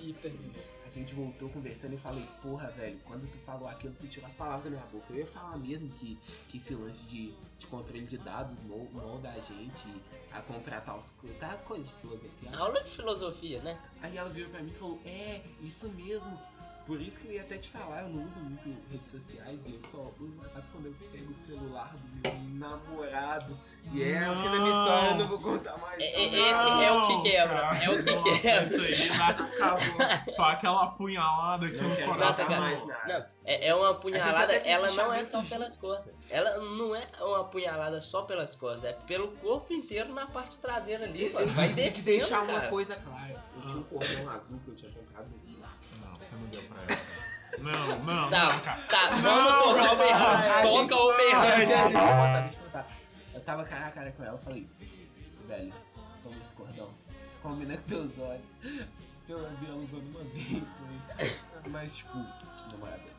E 0.00 0.12
terminou. 0.12 0.62
A 0.84 0.88
gente 0.88 1.14
voltou 1.14 1.48
conversando 1.48 1.94
e 1.94 1.98
falei, 1.98 2.22
porra, 2.42 2.70
velho, 2.70 2.98
quando 3.06 3.28
tu 3.28 3.38
falou 3.38 3.66
aquilo, 3.68 3.94
tu 3.98 4.06
tirou 4.06 4.26
as 4.26 4.34
palavras 4.34 4.64
da 4.64 4.70
minha 4.70 4.82
boca. 4.92 5.06
Eu 5.10 5.16
ia 5.16 5.26
falar 5.26 5.56
mesmo 5.56 5.88
que, 5.90 6.16
que 6.48 6.58
esse 6.58 6.74
lance 6.74 7.04
de, 7.06 7.32
de 7.58 7.66
controle 7.66 8.02
de 8.06 8.18
dados 8.18 8.60
mol- 8.60 8.88
molda 8.92 9.28
a 9.30 9.40
gente 9.40 9.88
a 10.32 10.40
comprar 10.42 10.80
tal 10.82 11.00
tá 11.40 11.56
coisa 11.64 11.88
de 11.88 11.94
filosofia. 11.94 12.50
Aula 12.56 12.80
de 12.80 12.88
filosofia, 12.88 13.60
né? 13.62 13.76
Aí 14.02 14.16
ela 14.16 14.28
virou 14.30 14.50
pra 14.50 14.62
mim 14.62 14.70
e 14.70 14.76
falou, 14.76 15.00
é, 15.04 15.40
isso 15.60 15.88
mesmo. 15.94 16.38
Por 16.86 17.00
isso 17.00 17.18
que 17.20 17.26
eu 17.26 17.32
ia 17.32 17.42
até 17.42 17.58
te 17.58 17.68
falar, 17.68 18.02
eu 18.02 18.10
não 18.10 18.24
uso 18.24 18.38
muito 18.40 18.68
redes 18.92 19.10
sociais 19.10 19.66
e 19.66 19.74
eu 19.74 19.82
só 19.82 20.08
uso 20.20 20.36
WhatsApp 20.38 20.64
quando 20.70 20.86
eu 20.86 20.94
pego 21.10 21.32
o 21.32 21.34
celular 21.34 21.92
do 21.92 22.30
meu 22.30 22.58
namorado. 22.60 23.58
E 23.92 24.02
é 24.04 24.30
o 24.30 24.36
fim 24.36 24.44
da 24.44 24.58
minha 24.58 24.70
história, 24.70 25.10
eu 25.10 25.14
não 25.16 25.26
vou 25.26 25.38
contar 25.40 25.76
mais. 25.78 26.00
É- 26.00 26.12
não. 26.12 26.20
é- 26.20 26.50
esse 26.50 26.84
é 26.84 26.92
o 26.92 27.06
que 27.08 27.22
quebra, 27.30 27.60
cara. 27.60 27.84
é 27.84 27.90
o 27.90 28.04
que 28.04 28.10
Nossa, 28.12 28.40
quebra. 28.40 28.62
Isso 28.62 28.80
aí 28.82 29.18
dá 29.18 29.28
Acabou. 29.28 30.34
pra 30.36 30.50
aquela 30.52 30.84
apunhalada 30.84 31.66
aqui 31.66 31.76
Não 31.76 31.96
quero. 31.96 32.14
Nossa, 32.18 32.44
cara. 32.44 32.60
mais 32.60 32.86
nada. 32.86 33.04
Não, 33.18 33.26
é, 33.44 33.66
é 33.66 33.74
uma 33.74 33.90
apunhalada, 33.90 34.52
ela 34.54 34.90
não 34.92 35.12
é 35.12 35.22
só 35.24 35.42
pelas 35.42 35.76
costas. 35.76 36.14
Ela 36.30 36.58
não 36.58 36.94
é 36.94 37.04
uma 37.20 37.40
apunhalada 37.40 38.00
só 38.00 38.22
pelas 38.22 38.54
costas, 38.54 38.84
é 38.84 38.92
pelo 38.92 39.28
corpo 39.38 39.72
inteiro 39.72 40.12
na 40.14 40.26
parte 40.26 40.60
traseira 40.60 41.04
ali. 41.04 41.30
Vai 41.30 41.46
tem 41.68 41.74
que 41.74 41.90
descendo, 41.90 42.18
deixar 42.18 42.42
uma 42.42 42.54
cara. 42.54 42.68
coisa 42.68 42.94
clara. 42.96 43.44
Eu 43.56 43.66
tinha 43.66 43.80
um 43.80 43.84
cordão 43.84 44.30
azul 44.30 44.60
que 44.64 44.70
eu 44.70 44.76
tinha 44.76 44.92
comprado 44.92 45.28
no 45.28 45.38
Não, 47.72 48.14
não, 48.14 48.30
Tá, 48.30 48.48
não, 48.48 48.60
cara. 48.60 48.80
tá, 48.88 49.10
Não, 49.10 49.18
vamos 49.22 49.62
tocar 49.62 49.92
o 49.92 49.96
berrante. 49.96 50.48
Toca 50.62 50.96
o 50.96 51.16
berrante. 51.16 51.66
deixa 51.66 51.82
eu 51.82 51.90
contar, 51.92 52.40
deixa 52.42 52.58
eu 52.58 52.64
contar. 52.64 52.88
Eu 53.34 53.40
tava 53.40 53.64
cara 53.64 53.86
a 53.86 53.90
cara 53.90 54.12
com 54.12 54.22
ela, 54.24 54.32
eu 54.34 54.38
falei, 54.38 54.68
velho, 55.46 55.72
toma 56.22 56.36
esse 56.40 56.54
cordão. 56.54 56.90
Combina 57.42 57.76
com 57.76 57.82
teus 57.82 58.18
olhos. 58.18 58.42
Eu 59.28 59.48
vi 59.60 59.66
ela 59.66 59.76
usando 59.76 60.06
uma 60.06 60.22
vez, 60.24 60.52
né? 60.52 60.62
mas 61.70 61.96
tipo, 61.96 62.16
namorada. 62.72 63.16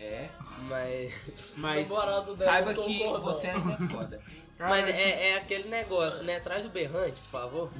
É, 0.00 0.28
Mas, 0.68 1.32
mas 1.56 1.90
Namorado 1.90 2.36
dela 2.36 2.36
saiba 2.52 2.70
usou 2.70 2.84
que 2.84 2.98
cordão. 3.00 3.20
você 3.20 3.46
ainda 3.48 3.72
é 3.72 3.76
foda. 3.88 4.20
Cara, 4.56 4.70
mas 4.70 4.96
é, 4.98 5.30
é 5.30 5.36
aquele 5.38 5.68
negócio, 5.70 6.22
né? 6.24 6.38
Traz 6.38 6.64
o 6.66 6.68
berrante, 6.68 7.20
por 7.22 7.28
favor. 7.30 7.70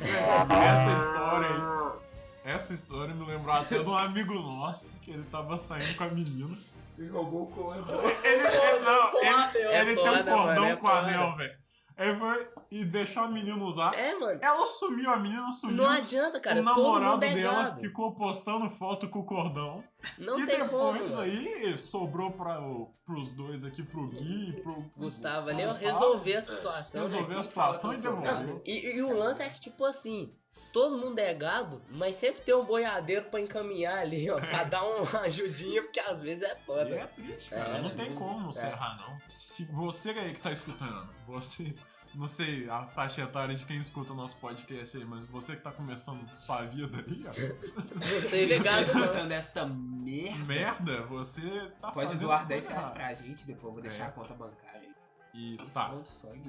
Essa 0.00 0.92
história 0.94 1.48
aí. 1.48 2.11
Essa 2.44 2.72
história 2.74 3.14
me 3.14 3.24
lembrou 3.24 3.54
até 3.54 3.78
de 3.78 3.88
um 3.88 3.96
amigo 3.96 4.34
nosso 4.34 4.90
que 5.02 5.12
ele 5.12 5.24
tava 5.24 5.56
saindo 5.56 5.96
com 5.96 6.04
a 6.04 6.08
menina. 6.08 6.56
Você 6.92 7.06
roubou 7.08 7.42
o 7.44 7.46
cordão. 7.46 8.00
Ele, 8.24 8.42
ele- 8.42 8.78
não, 8.84 9.10
Com 9.10 9.18
ele, 9.18 9.76
ele 9.90 9.94
tem 9.96 10.10
um 10.10 10.24
cordão 10.24 10.64
mano, 10.64 10.76
com 10.78 10.88
anel, 10.88 11.36
velho. 11.36 11.62
Aí 11.96 12.18
foi 12.18 12.48
e 12.70 12.84
deixou 12.86 13.22
a 13.24 13.28
menina 13.28 13.62
usar. 13.62 13.94
É, 13.94 14.14
mano. 14.14 14.38
Ela 14.42 14.66
sumiu, 14.66 15.08
a 15.10 15.18
menina 15.18 15.52
sumiu. 15.52 15.76
Não 15.76 15.88
adianta, 15.88 16.40
cara. 16.40 16.60
o 16.60 16.64
Todo 16.64 16.82
namorado 16.82 17.12
mundo 17.12 17.24
é 17.24 17.34
dela 17.34 17.76
ficou 17.76 18.12
postando 18.14 18.68
foto 18.68 19.08
com 19.08 19.20
o 19.20 19.24
cordão. 19.24 19.84
Não 20.18 20.40
e 20.40 20.46
tem 20.46 20.58
como. 20.68 20.94
depois 20.94 21.10
mano. 21.12 21.22
aí 21.22 21.78
sobrou 21.78 22.32
pra, 22.32 22.60
pros 23.04 23.30
dois 23.30 23.62
aqui, 23.62 23.82
pro 23.82 24.08
Gui 24.08 24.48
e 24.50 24.62
pro, 24.62 24.74
pro 24.74 25.00
Gustavo 25.02 25.48
ali, 25.50 25.64
Gustavo, 25.64 25.84
resolver 25.86 26.34
a 26.34 26.42
situação. 26.42 27.00
né? 27.02 27.06
Resolveu 27.06 27.38
a 27.38 27.42
situação 27.42 27.92
e 27.92 27.96
devolveu. 27.98 28.62
E, 28.64 28.96
e 28.96 29.02
o 29.02 29.16
lance 29.16 29.42
é 29.42 29.48
que, 29.48 29.60
tipo 29.60 29.84
assim, 29.84 30.34
todo 30.72 30.98
mundo 30.98 31.18
é 31.18 31.32
gado, 31.34 31.82
mas 31.90 32.16
sempre 32.16 32.42
tem 32.42 32.54
um 32.54 32.64
boiadeiro 32.64 33.26
pra 33.26 33.40
encaminhar 33.40 33.98
ali, 33.98 34.28
ó, 34.30 34.38
pra 34.40 34.64
dar 34.64 34.82
uma 34.84 35.20
ajudinha, 35.22 35.82
porque 35.82 36.00
às 36.00 36.20
vezes 36.20 36.42
é 36.42 36.52
E 36.60 36.64
foda. 36.66 36.90
é 36.94 37.06
triste, 37.06 37.50
cara. 37.50 37.78
É, 37.78 37.82
não 37.82 37.90
tem 37.90 38.10
não- 38.10 38.16
como 38.16 38.40
é. 38.48 38.52
você 38.52 38.66
errar, 38.66 38.96
não. 38.96 39.20
Se 39.28 39.64
você 39.66 40.10
aí 40.10 40.34
que 40.34 40.40
tá 40.40 40.50
escutando, 40.50 41.08
você. 41.26 41.74
Não 42.14 42.26
sei 42.26 42.68
a 42.68 42.86
faixa 42.86 43.22
etária 43.22 43.54
de 43.54 43.64
quem 43.64 43.78
escuta 43.78 44.12
o 44.12 44.14
nosso 44.14 44.36
podcast 44.36 44.94
aí, 44.98 45.02
mas 45.02 45.24
você 45.24 45.56
que 45.56 45.62
tá 45.62 45.72
começando 45.72 46.28
sua 46.34 46.60
vida 46.64 46.98
aí, 46.98 47.24
ó. 47.26 47.30
Você 48.04 48.46
Tá 48.58 48.62
gado, 48.62 48.82
escutando 48.82 49.32
esta 49.32 49.64
merda? 49.64 50.44
Merda, 50.44 51.02
você 51.06 51.40
tá 51.80 51.90
Pode 51.90 52.08
fazendo 52.08 52.20
doar 52.26 52.46
coisa 52.46 52.48
10 52.48 52.66
reais 52.66 52.90
pra 52.90 53.14
gente, 53.14 53.46
depois 53.46 53.64
eu 53.64 53.72
vou 53.72 53.80
deixar 53.80 54.04
É. 54.04 54.06
a 54.08 54.10
conta 54.10 54.34
bancária 54.34 54.80
aí. 54.80 54.92
E 55.32 55.54
Esse 55.54 55.72
tá. 55.72 55.94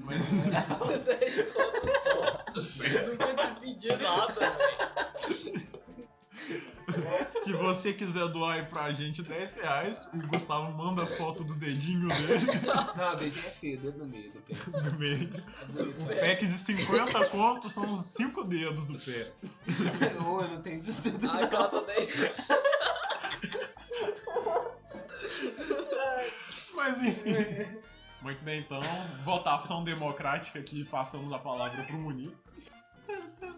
Mas 0.02 0.26
10 0.28 0.68
conto 0.74 1.54
só. 1.54 2.03
Eles 2.56 3.08
não 3.10 3.18
vão 3.18 3.36
te 3.36 3.60
pedir 3.60 3.98
nada, 4.02 4.34
velho. 4.34 5.74
se 7.32 7.54
você 7.54 7.94
quiser 7.94 8.28
doar 8.30 8.56
aí 8.56 8.66
pra 8.66 8.92
gente 8.92 9.22
10 9.24 9.56
reais, 9.58 10.10
o 10.14 10.18
Gustavo 10.28 10.72
manda 10.74 11.04
a 11.04 11.06
foto 11.06 11.44
do 11.44 11.56
dedinho 11.56 12.08
dele, 12.08 12.46
Não, 12.96 13.14
o 13.14 13.16
dedinho 13.16 13.46
é 13.46 13.50
feio, 13.50 13.80
dedo 13.80 14.00
no 14.00 14.06
meio 14.08 14.32
do 14.32 14.40
pé. 14.42 14.54
do 14.82 15.00
meio. 15.00 15.30
O 16.00 16.06
pack 16.20 16.46
de 16.46 16.54
50 16.54 17.26
contos 17.30 17.72
são 17.72 17.92
os 17.94 18.02
5 18.02 18.44
dedos 18.44 18.86
do 18.86 19.00
pé. 19.00 19.32
Ô, 20.26 20.42
eu 20.42 20.48
não 20.50 20.62
tenho 20.62 20.76
isso 20.76 21.02
tudo. 21.02 21.30
A 21.32 21.48
cada 21.48 21.82
10 21.82 22.18
Mas 26.76 27.02
enfim. 27.02 27.84
Muito 28.24 28.42
bem, 28.44 28.62
então, 28.62 28.80
votação 29.24 29.84
democrática 29.84 30.58
aqui, 30.60 30.86
passamos 30.86 31.34
a 31.34 31.40
palavra 31.40 31.84
pro 31.84 31.98
Muniz. 31.98 32.52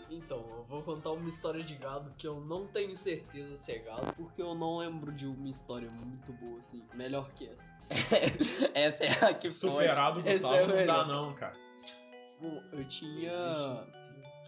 Então, 0.09 0.37
eu 0.57 0.65
vou 0.67 0.81
contar 0.81 1.11
uma 1.11 1.27
história 1.27 1.61
de 1.63 1.75
gado 1.75 2.11
que 2.17 2.27
eu 2.27 2.41
não 2.41 2.65
tenho 2.67 2.95
certeza 2.95 3.55
se 3.55 3.71
é 3.73 3.79
gado, 3.79 4.13
porque 4.15 4.41
eu 4.41 4.55
não 4.55 4.77
lembro 4.77 5.11
de 5.11 5.27
uma 5.27 5.47
história 5.47 5.87
muito 6.07 6.33
boa, 6.33 6.57
assim, 6.59 6.83
melhor 6.95 7.29
que 7.33 7.47
essa. 7.47 7.75
Essa 8.73 9.03
é 9.05 9.25
a 9.25 9.33
que 9.35 9.51
foi. 9.51 9.69
Superado 9.71 10.23
Gustavo 10.23 10.55
é 10.55 10.67
não 10.67 10.85
dá 10.85 11.05
não, 11.05 11.33
cara. 11.35 11.55
Bom, 12.41 12.61
eu 12.71 12.83
tinha. 12.85 13.31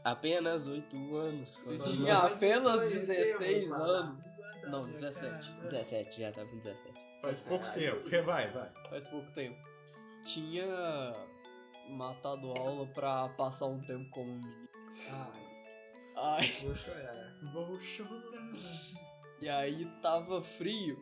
Apenas 0.03 0.67
8 0.67 1.15
anos. 1.15 1.57
Eu 1.57 1.63
quando- 1.65 1.83
tinha 1.83 2.17
apenas 2.17 2.75
Conhecemos, 2.75 3.07
16 3.07 3.69
lá. 3.69 3.77
anos. 3.77 4.25
Não, 4.67 4.89
17. 4.89 5.51
17, 5.61 6.21
já 6.21 6.31
tava 6.31 6.47
com 6.47 6.57
17. 6.57 7.05
Faz 7.23 7.45
pouco 7.47 7.71
tempo, 7.71 8.01
porque 8.01 8.21
vai, 8.21 8.49
vai. 8.51 8.71
Faz 8.89 9.07
pouco 9.07 9.29
tempo. 9.31 9.57
Tinha 10.27 10.65
matado 11.89 12.51
aula 12.51 12.85
pra 12.87 13.29
passar 13.29 13.67
um 13.67 13.79
tempo 13.81 14.09
como 14.11 14.27
menino. 14.27 14.69
Ai, 15.13 15.47
Ai, 16.17 16.51
vou 16.63 16.75
chorar. 16.75 17.37
Vou 17.53 17.79
chorar. 17.79 18.51
e 19.41 19.47
aí 19.47 19.85
tava 20.01 20.41
frio. 20.41 21.01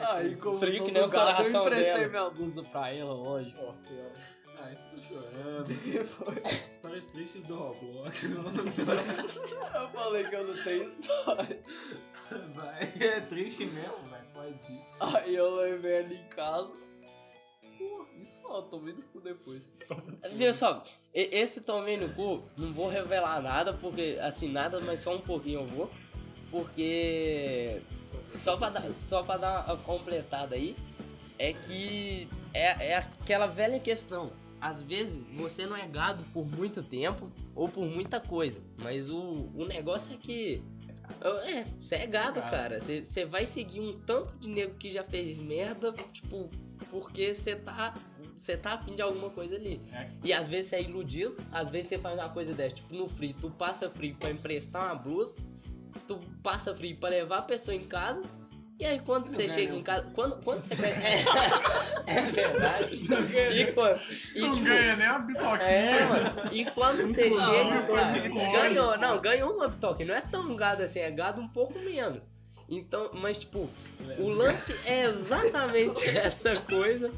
Ai, 0.00 0.26
Aí, 0.28 0.36
como 0.36 0.58
Frio 0.58 0.84
que 0.84 0.92
nem 0.92 1.02
o 1.02 1.06
eu 1.06 1.60
emprestei 1.62 1.94
dela. 1.94 2.08
minha 2.08 2.30
blusa 2.30 2.62
pra 2.62 2.90
ela, 2.94 3.12
lógico. 3.12 3.60
Nossa 3.62 3.88
senhora. 3.88 4.14
Ai, 4.60 4.74
estou 4.74 4.98
chorando. 4.98 5.68
Depois 5.84 6.68
Histórias 6.68 7.06
tristes 7.08 7.44
do 7.44 7.56
Roblox. 7.56 8.22
eu 8.32 9.88
falei 9.90 10.24
que 10.24 10.34
eu 10.36 10.46
não 10.46 10.62
tenho 10.64 10.98
história. 11.00 11.62
Vai, 12.54 12.82
é 13.00 13.20
triste 13.22 13.64
mesmo, 13.66 14.08
vai, 14.08 14.17
ir. 14.46 14.86
Aí 15.00 15.34
eu 15.34 15.54
levei 15.56 15.98
ela 15.98 16.14
em 16.14 16.28
casa. 16.28 16.72
E 18.20 18.26
só, 18.26 18.62
tomei 18.62 18.92
no 18.92 19.02
cu 19.02 19.20
depois. 19.20 19.74
Viu 20.32 20.52
só, 20.52 20.82
esse 21.14 21.60
tomei 21.60 21.96
no 21.96 22.12
cu, 22.14 22.42
não 22.56 22.72
vou 22.72 22.88
revelar 22.88 23.40
nada, 23.40 23.72
porque, 23.72 24.18
assim, 24.20 24.48
nada, 24.48 24.80
mas 24.80 25.00
só 25.00 25.14
um 25.14 25.20
pouquinho 25.20 25.60
eu 25.60 25.66
vou. 25.66 25.90
Porque. 26.50 27.80
Só 28.28 28.56
pra 28.56 28.70
dar, 28.70 28.92
só 28.92 29.22
pra 29.22 29.36
dar 29.36 29.66
uma 29.66 29.76
completada 29.78 30.56
aí, 30.56 30.74
é 31.38 31.52
que 31.52 32.28
é, 32.52 32.90
é 32.90 32.96
aquela 32.96 33.46
velha 33.46 33.78
questão. 33.78 34.32
Às 34.60 34.82
vezes 34.82 35.36
você 35.36 35.66
não 35.66 35.76
é 35.76 35.86
gado 35.86 36.24
por 36.32 36.44
muito 36.44 36.82
tempo 36.82 37.30
ou 37.54 37.68
por 37.68 37.86
muita 37.86 38.18
coisa, 38.18 38.60
mas 38.78 39.08
o, 39.08 39.48
o 39.54 39.64
negócio 39.66 40.14
é 40.14 40.16
que. 40.16 40.62
É, 41.20 41.64
você 41.80 41.96
é 41.96 42.06
gado, 42.06 42.40
cara. 42.42 42.78
Você 42.78 43.24
vai 43.24 43.46
seguir 43.46 43.80
um 43.80 43.92
tanto 43.92 44.36
de 44.38 44.48
nego 44.48 44.74
que 44.74 44.90
já 44.90 45.02
fez 45.04 45.38
merda, 45.38 45.92
tipo, 46.12 46.50
porque 46.90 47.32
você 47.32 47.56
tá. 47.56 47.94
Você 48.34 48.56
tá 48.56 48.74
afim 48.74 48.94
de 48.94 49.02
alguma 49.02 49.30
coisa 49.30 49.56
ali. 49.56 49.80
É. 49.92 50.08
E 50.22 50.32
às 50.32 50.46
vezes 50.46 50.70
você 50.70 50.76
é 50.76 50.82
iludido, 50.82 51.36
às 51.50 51.70
vezes 51.70 51.88
você 51.88 51.98
faz 51.98 52.16
uma 52.16 52.28
coisa 52.28 52.54
dessa, 52.54 52.76
tipo 52.76 52.94
no 52.94 53.08
free, 53.08 53.32
tu 53.32 53.50
passa 53.50 53.90
free 53.90 54.14
pra 54.14 54.30
emprestar 54.30 54.86
uma 54.86 54.94
blusa, 54.94 55.34
tu 56.06 56.20
passa 56.40 56.72
free 56.72 56.94
pra 56.94 57.08
levar 57.08 57.38
a 57.38 57.42
pessoa 57.42 57.74
em 57.74 57.84
casa, 57.84 58.22
e 58.78 58.84
aí 58.86 59.00
quando 59.00 59.26
Não 59.26 59.32
você 59.32 59.36
ganha 59.38 59.48
chega 59.48 59.70
nem 59.72 59.80
em 59.80 59.82
casa, 59.82 60.10
quando, 60.12 60.42
quando 60.42 60.62
você 60.62 60.76
pega. 60.76 60.94
É, 62.06 62.16
é 62.16 62.22
verdade. 62.22 62.94
E 63.60 63.72
quando. 63.72 64.00
E, 64.34 64.40
Não 64.40 64.52
tipo, 64.52 64.66
ganha 64.66 64.96
nem 64.96 65.06
a 65.06 65.18
bitoquinha. 65.18 65.62
é, 65.62 66.04
mano. 66.06 66.54
E 66.54 66.64
quando 66.70 66.98
você 67.04 67.24
chega, 67.34 67.82
cara, 67.82 68.18
ganhou, 68.52 68.96
não, 68.96 69.18
ganhou 69.20 69.54
uma 69.54 69.68
bitoque. 69.68 70.04
Não 70.06 70.14
é 70.14 70.20
tão 70.22 70.56
gado 70.56 70.82
assim, 70.82 71.00
é 71.00 71.10
gado 71.10 71.40
um 71.40 71.48
pouco 71.48 71.78
menos. 71.80 72.30
Então, 72.70 73.10
mas 73.14 73.40
tipo, 73.40 73.68
o 74.18 74.28
lance 74.28 74.76
é 74.84 75.04
exatamente 75.04 76.06
essa 76.16 76.54
coisa 76.60 77.10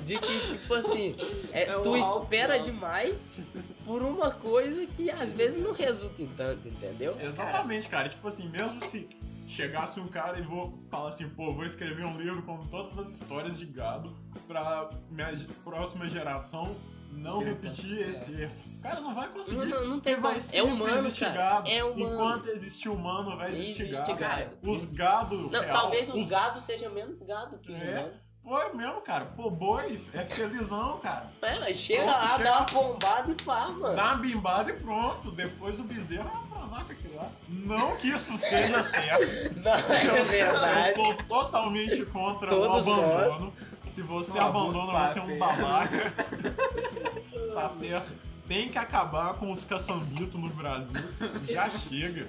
de 0.00 0.18
que, 0.18 0.48
tipo 0.48 0.74
assim, 0.74 1.16
é, 1.50 1.62
É 1.62 1.80
tu 1.80 1.96
espera 1.96 2.58
demais 2.58 3.48
por 3.86 4.02
uma 4.02 4.30
coisa 4.30 4.84
que 4.86 5.10
às 5.10 5.32
vezes 5.32 5.62
não 5.62 5.72
resulta 5.72 6.22
em 6.22 6.26
tanto, 6.28 6.68
entendeu? 6.68 7.16
Exatamente, 7.20 7.88
cara. 7.88 8.10
Tipo 8.10 8.28
assim, 8.28 8.50
mesmo 8.50 8.84
se 8.84 9.08
chegasse 9.48 9.98
um 9.98 10.06
cara 10.08 10.38
e 10.38 10.42
vou 10.42 10.78
falar 10.90 11.08
assim, 11.08 11.28
pô, 11.30 11.52
vou 11.52 11.64
escrever 11.64 12.04
um 12.04 12.16
livro 12.18 12.42
com 12.42 12.58
todas 12.66 12.98
as 12.98 13.08
histórias 13.10 13.58
de 13.58 13.66
gado 13.66 14.14
pra 14.46 14.90
minha 15.10 15.28
próxima 15.64 16.08
geração 16.08 16.76
não 17.10 17.38
Tenta. 17.38 17.50
repetir 17.50 17.98
esse 18.06 18.32
erro. 18.42 18.52
Cara, 18.82 19.00
não 19.00 19.12
vai 19.14 19.26
Não, 19.26 19.34
conseguir. 19.34 19.64
não, 19.66 19.84
não 19.88 19.98
tem 20.00 20.14
Porque 20.20 20.38
vai 20.38 20.38
É 20.52 20.62
humano, 20.62 20.96
existir 20.98 21.24
cara. 21.24 21.34
gado. 21.36 21.68
É 21.70 21.82
humano. 21.82 22.14
Enquanto 22.14 22.46
existir 22.48 22.88
humano, 22.90 23.36
vai 23.36 23.48
existir 23.48 23.82
Existe 23.82 24.12
gado. 24.14 24.20
gado. 24.20 24.70
Os 24.70 24.90
gado. 24.92 25.50
Não, 25.50 25.60
real, 25.60 25.72
talvez 25.80 26.08
os 26.12 26.28
gados 26.28 26.62
sejam 26.62 26.92
menos 26.92 27.18
gado 27.20 27.58
que 27.58 27.72
os 27.72 27.80
É. 27.80 27.84
humanos. 27.98 28.12
Pô, 28.44 28.58
é 28.60 28.72
mesmo, 28.72 29.00
cara. 29.02 29.24
Pô, 29.26 29.50
boi 29.50 30.00
é 30.14 30.24
felizão, 30.24 31.00
cara. 31.00 31.30
É, 31.42 31.58
mas 31.58 31.76
chega 31.76 32.04
Pronto, 32.04 32.18
lá, 32.22 32.28
chega. 32.30 32.44
dá 32.44 32.56
uma 32.58 32.64
bombada 32.66 33.32
e 33.36 33.42
faz, 33.42 33.70
mano. 33.76 33.96
Dá 33.96 34.04
uma 34.04 34.16
bimbada 34.18 34.70
e 34.70 34.76
pronto. 34.78 35.30
Depois 35.32 35.80
o 35.80 35.84
bezerro 35.84 36.30
lá. 36.66 37.30
Não 37.48 37.96
que 37.96 38.08
isso 38.08 38.36
seja 38.36 38.82
certo. 38.82 39.54
Não, 39.58 39.72
é 39.72 40.20
Eu 40.20 40.24
verdade. 40.24 40.94
sou 40.94 41.14
totalmente 41.24 42.04
contra 42.06 42.48
Todos 42.48 42.86
o 42.86 42.92
abandono. 42.92 43.52
Se 43.88 44.02
você 44.02 44.38
Um 44.38 44.42
abandona, 44.42 45.06
você 45.06 45.18
é 45.18 45.22
um 45.22 45.38
babaca. 45.38 46.14
tá 47.54 47.68
certo? 47.68 48.12
Tem 48.46 48.68
que 48.70 48.78
acabar 48.78 49.34
com 49.34 49.50
os 49.50 49.64
caçambitos 49.64 50.40
no 50.40 50.48
Brasil. 50.50 51.00
Já 51.48 51.68
chega. 51.68 52.28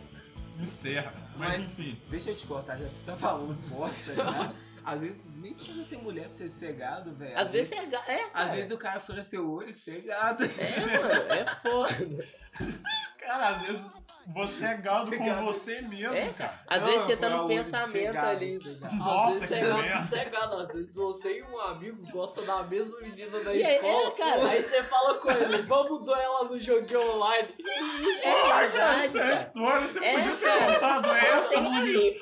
Encerra. 0.60 1.14
Mas, 1.38 1.50
Mas- 1.50 1.64
enfim. 1.68 2.02
Deixa 2.10 2.32
eu 2.32 2.36
te 2.36 2.46
cortar, 2.48 2.78
já 2.78 2.88
você 2.90 3.04
tá 3.06 3.16
falando 3.16 3.54
bosta, 3.70 4.14
né? 4.24 4.54
Às 4.84 5.02
vezes 5.02 5.22
nem 5.38 5.54
precisa 5.54 5.84
ter 5.84 5.98
mulher 5.98 6.26
pra 6.30 6.34
ser 6.34 6.74
gado, 6.74 7.14
velho. 7.14 7.38
Às 7.38 7.50
vezes 7.50 7.72
é 7.74 7.86
gado. 7.86 8.10
É, 8.10 8.24
Às 8.24 8.32
cara. 8.32 8.52
vezes 8.54 8.72
o 8.72 8.78
cara 8.78 9.00
fura 9.00 9.24
seu 9.24 9.50
olho 9.50 9.70
e 9.70 9.74
ser 9.74 10.02
gado. 10.02 10.44
É, 10.44 10.98
mano, 10.98 11.34
é 11.34 11.46
foda. 11.62 12.26
Cara, 13.20 13.50
às 13.50 13.62
vezes 13.62 13.98
você 14.34 14.66
é 14.66 14.78
gado 14.78 15.16
com 15.18 15.26
Gado. 15.26 15.46
você 15.46 15.82
mesmo, 15.82 16.14
É, 16.16 16.30
cara. 16.38 16.54
Às 16.68 16.82
Não, 16.84 16.92
vezes 16.92 17.06
você 17.06 17.18
tá 17.18 17.30
no 17.30 17.48
ser 17.48 17.54
pensamento 17.56 18.14
gado, 18.14 18.28
ali. 18.28 18.58
gado. 18.60 18.70
Às 18.86 18.94
Nossa, 18.94 19.32
vezes 19.32 19.48
você 19.50 19.56
é 19.56 19.60
gado, 19.68 19.82
merda. 19.82 20.04
você 20.04 20.16
é 20.16 20.26
gado, 20.26 20.56
às 20.56 20.74
vezes 20.74 20.96
você 20.96 21.38
e 21.40 21.44
um 21.44 21.60
amigo 21.62 22.12
gostam 22.12 22.46
da 22.46 22.64
mesma 22.64 23.00
menina 23.02 23.40
da 23.40 23.54
E 23.54 23.64
aí, 23.64 23.76
escola. 23.76 24.08
é, 24.08 24.12
cara. 24.12 24.50
Aí 24.50 24.62
você 24.62 24.84
fala 24.84 25.14
com 25.16 25.32
ele, 25.32 25.58
vamos 25.64 26.04
doar 26.06 26.20
ela 26.22 26.44
no 26.46 26.60
joguinho 26.60 27.12
online. 27.16 27.50
É 27.60 28.32
Cara, 28.32 28.68
verdade, 28.68 29.06
essa 29.06 29.18
é 29.18 29.22
a 29.22 29.26
cara. 29.26 29.36
história. 29.42 29.88
Você 29.88 30.06
É, 30.06 30.14
podia 30.18 30.36
ter 30.36 30.46
cara. 30.46 30.74
contado 30.74 31.16
essa, 31.16 31.56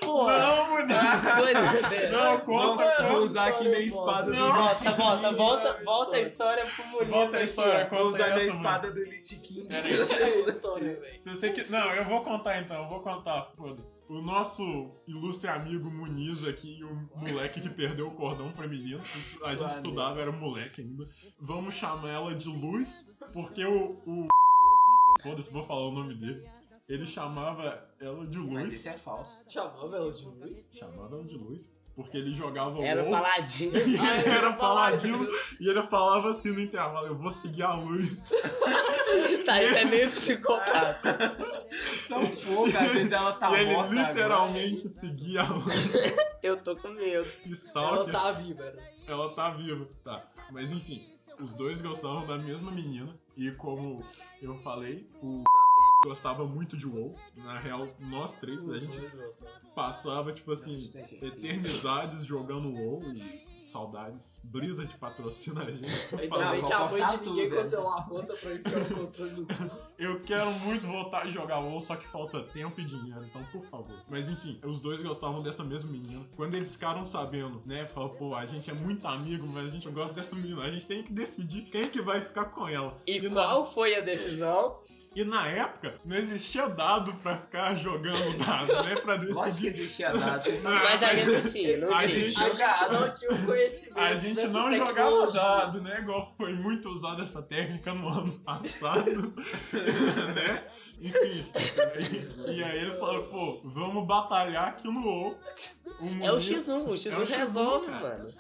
pô. 0.01 0.27
Não, 0.31 0.69
Muniz. 0.69 0.97
As 0.97 1.29
coisas 1.29 1.81
dessas. 1.89 2.11
Não, 2.11 2.39
conta, 2.39 2.65
Não, 2.65 2.77
conta. 2.77 3.03
Vou 3.03 3.17
usar 3.21 3.47
aqui 3.47 3.63
minha 3.67 3.79
espada 3.79 4.31
do. 4.31 4.37
Volta, 4.37 4.91
volta, 4.91 5.31
volta, 5.33 5.81
volta 5.83 6.17
a 6.17 6.19
história. 6.21 6.65
pro 6.65 6.85
Muniz. 6.87 7.09
Volta 7.09 7.37
a 7.37 7.43
história, 7.43 7.85
conta 7.85 7.95
Vou 8.01 8.07
usar 8.09 8.25
minha 8.27 8.37
essa, 8.37 8.47
espada 8.49 8.91
do 8.91 8.99
Elite 8.99 9.35
15. 9.37 9.81
Peraí. 9.81 9.97
É 10.37 10.49
história, 10.49 10.99
velho. 10.99 11.21
Se 11.21 11.29
você. 11.29 11.65
Não, 11.69 11.79
eu 11.97 12.05
vou 12.05 12.23
contar 12.23 12.61
então, 12.61 12.83
eu 12.83 12.89
vou 12.89 12.99
contar. 13.01 13.51
Foda-se. 13.57 13.95
O 14.09 14.21
nosso 14.21 14.63
ilustre 15.07 15.49
amigo 15.49 15.89
Muniz 15.91 16.47
aqui, 16.47 16.83
o 16.83 17.17
moleque 17.17 17.61
que 17.61 17.69
perdeu 17.69 18.07
o 18.07 18.15
cordão 18.15 18.51
pra 18.51 18.67
menina. 18.67 19.03
isso- 19.15 19.43
A 19.45 19.55
gente 19.55 19.71
estudava, 19.73 20.19
era 20.21 20.31
moleque 20.31 20.81
ainda. 20.81 21.05
Vamos 21.39 21.75
chamar 21.75 22.09
ela 22.09 22.35
de 22.35 22.47
Luz, 22.49 23.15
porque 23.33 23.65
o. 23.65 24.01
o... 24.05 24.27
Foda-se, 25.21 25.51
vou 25.51 25.63
falar 25.63 25.87
o 25.87 25.91
nome 25.91 26.13
dele. 26.15 26.47
Ele 26.87 27.05
chamava 27.05 27.85
ela 27.99 28.25
de 28.25 28.37
Mas 28.37 28.63
Luz. 28.67 28.75
isso 28.75 28.89
é 28.89 28.93
falso. 28.93 29.43
Chamava 29.51 29.97
ela 29.97 30.11
de 30.11 30.25
luz? 30.25 30.69
Chamava 30.73 31.15
ela 31.15 31.25
de 31.25 31.35
Luz. 31.35 31.75
Porque 31.97 32.15
ele 32.15 32.31
jogava 32.31 32.79
Era 32.79 33.01
WoW 33.01 33.11
paladino. 33.11 33.73
e 33.75 33.79
ele 33.81 33.97
Ah, 33.97 34.29
era 34.29 34.53
paladino 34.53 35.27
e 35.59 35.67
ele 35.67 35.81
falava 35.87 36.29
assim 36.29 36.51
no 36.51 36.61
intervalo, 36.61 37.07
eu 37.07 37.17
vou 37.17 37.31
seguir 37.31 37.63
a 37.63 37.73
luz. 37.73 38.31
Tá, 39.45 39.63
isso 39.63 39.77
é 39.77 39.85
meio 39.85 40.09
psicopata. 40.09 41.37
Só 42.05 42.19
um 42.19 42.27
pouco, 42.35 42.77
às 42.77 42.93
vezes 42.93 43.11
ela 43.11 43.31
tá 43.31 43.57
e 43.57 43.61
ele 43.61 43.73
morta 43.73 43.93
literalmente 43.93 44.81
seguia 44.89 45.41
a 45.41 45.49
luz. 45.53 46.17
Eu 46.43 46.57
tô 46.57 46.75
com 46.75 46.89
medo. 46.89 47.25
Ela 47.45 47.53
Stalker. 47.53 48.11
tá 48.11 48.31
viva, 48.33 48.71
né? 48.71 48.89
Ela 49.07 49.33
tá 49.33 49.49
viva, 49.51 49.87
tá. 50.03 50.29
Mas 50.51 50.71
enfim, 50.71 51.09
os 51.41 51.53
dois 51.53 51.81
gostavam 51.81 52.25
da 52.25 52.37
mesma 52.37 52.69
menina. 52.69 53.17
E 53.37 53.49
como 53.51 54.03
eu 54.41 54.55
falei, 54.61 55.09
o 55.21 55.43
gostava 56.03 56.45
muito 56.45 56.77
de 56.77 56.85
WoW. 56.87 57.15
Na 57.35 57.57
real, 57.57 57.87
nós 57.99 58.35
três, 58.35 58.69
a 58.69 58.77
gente 58.77 58.93
passava, 59.75 60.31
tipo 60.33 60.51
assim, 60.51 60.89
eternidades 61.21 62.25
jogando 62.25 62.69
WoW 62.69 63.03
e 63.11 63.56
saudades. 63.67 64.39
Blizzard 64.43 64.93
patrocina 64.97 65.63
a 65.63 65.71
gente. 65.71 66.15
Ainda 66.19 66.51
bem 66.51 66.63
que 66.63 66.73
a 66.73 66.79
mãe 66.85 67.05
de 67.05 67.17
ninguém 67.27 67.45
tudo, 67.49 67.55
cancelou 67.57 67.91
a 67.91 68.03
conta 68.03 68.33
pra 68.35 68.53
enfiar 68.53 68.81
o 68.81 68.95
controle 68.95 69.31
no 69.31 69.45
cu. 69.47 69.77
Eu 69.97 70.19
quero 70.21 70.51
muito 70.59 70.85
voltar 70.87 71.23
a 71.23 71.29
jogar 71.29 71.59
WoW, 71.59 71.81
só 71.81 71.95
que 71.95 72.05
falta 72.07 72.41
tempo 72.43 72.79
e 72.79 72.85
dinheiro, 72.85 73.23
então 73.25 73.43
por 73.51 73.63
favor. 73.65 73.95
Mas 74.09 74.29
enfim, 74.29 74.59
os 74.65 74.81
dois 74.81 75.01
gostavam 75.01 75.41
dessa 75.41 75.63
mesma 75.63 75.91
menina. 75.91 76.23
Quando 76.35 76.55
eles 76.55 76.73
ficaram 76.73 77.03
sabendo, 77.03 77.61
né, 77.65 77.85
falaram, 77.85 78.13
pô, 78.15 78.35
a 78.35 78.45
gente 78.45 78.69
é 78.69 78.73
muito 78.73 79.07
amigo, 79.07 79.47
mas 79.53 79.67
a 79.67 79.71
gente 79.71 79.89
gosta 79.89 80.15
dessa 80.15 80.35
menina. 80.35 80.63
A 80.63 80.71
gente 80.71 80.85
tem 80.85 81.03
que 81.03 81.11
decidir 81.13 81.63
quem 81.63 81.87
que 81.89 82.01
vai 82.01 82.21
ficar 82.21 82.45
com 82.45 82.67
ela. 82.67 82.97
E 83.07 83.19
na- 83.21 83.43
qual 83.43 83.65
foi 83.65 83.95
a 83.95 84.01
decisão? 84.01 84.77
E 85.15 85.23
na 85.23 85.47
época, 85.47 85.99
não 86.05 86.15
existia 86.15 86.67
dado 86.69 87.11
pra 87.23 87.35
ficar 87.37 87.73
jogando 87.75 88.37
dado, 88.37 88.67
né? 88.87 88.95
Pra 89.01 89.15
Lógico 89.15 89.33
que 89.41 89.45
decidir. 89.47 89.67
existia 89.69 90.13
dado. 90.13 90.43
Vocês 90.43 90.59
sabem. 90.61 90.79
Mas 90.83 91.01
ainda 91.03 91.31
não 91.39 91.47
tinha, 91.47 91.77
não 91.77 91.95
A 91.95 91.99
tinha. 91.99 92.11
gente- 92.23 92.37
A 92.39 92.49
gente 92.51 92.91
não 92.93 93.13
tinha 93.13 93.31
o 93.31 93.45
conhecimento. 93.47 93.56
A 93.95 94.15
gente 94.15 94.35
dessa 94.35 94.53
não 94.53 94.71
jogava 94.71 95.31
dado, 95.31 95.81
né? 95.81 95.99
Igual 95.99 96.33
foi 96.37 96.53
muito 96.53 96.89
usada 96.89 97.23
essa 97.23 97.41
técnica 97.41 97.93
no 97.93 98.07
ano 98.09 98.31
passado, 98.45 99.33
né? 100.35 100.63
Enfim. 100.99 101.45
E, 102.47 102.51
e 102.57 102.63
aí 102.63 102.79
eles 102.81 102.95
falaram, 102.97 103.23
pô, 103.27 103.59
vamos 103.63 104.05
batalhar 104.07 104.69
aqui 104.69 104.87
no. 104.87 104.99
O 104.99 105.35
É 106.21 106.31
o 106.31 106.35
Muniz- 106.35 106.49
X1, 106.49 106.69
o 106.69 106.87
É 106.87 106.89
o 106.89 106.93
X1 106.93 107.25
X1, 107.25 107.37
resolve, 107.37 107.85
cara. 107.87 108.17
mano. 108.17 108.33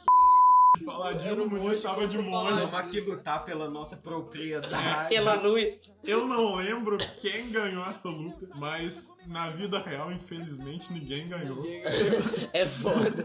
Paladino, 0.83 1.43
um 1.43 1.49
monte 1.49 1.75
estava 1.75 2.07
de 2.07 2.17
monge. 2.17 2.53
Vamos 2.53 2.73
aqui 2.73 3.01
lutar 3.01 3.43
pela 3.43 3.69
nossa 3.69 3.97
propriedade. 3.97 5.09
Pela 5.09 5.35
luz. 5.35 5.97
Eu 6.03 6.25
não 6.25 6.55
lembro 6.55 6.97
quem 7.19 7.51
ganhou 7.51 7.85
essa 7.85 8.07
luta, 8.09 8.47
mas 8.55 9.17
na 9.27 9.49
vida 9.49 9.77
real, 9.79 10.11
infelizmente, 10.11 10.93
ninguém 10.93 11.27
ganhou. 11.27 11.57
Ninguém 11.57 11.81
ganhou. 11.83 12.17
É 12.53 12.65
foda. 12.65 13.23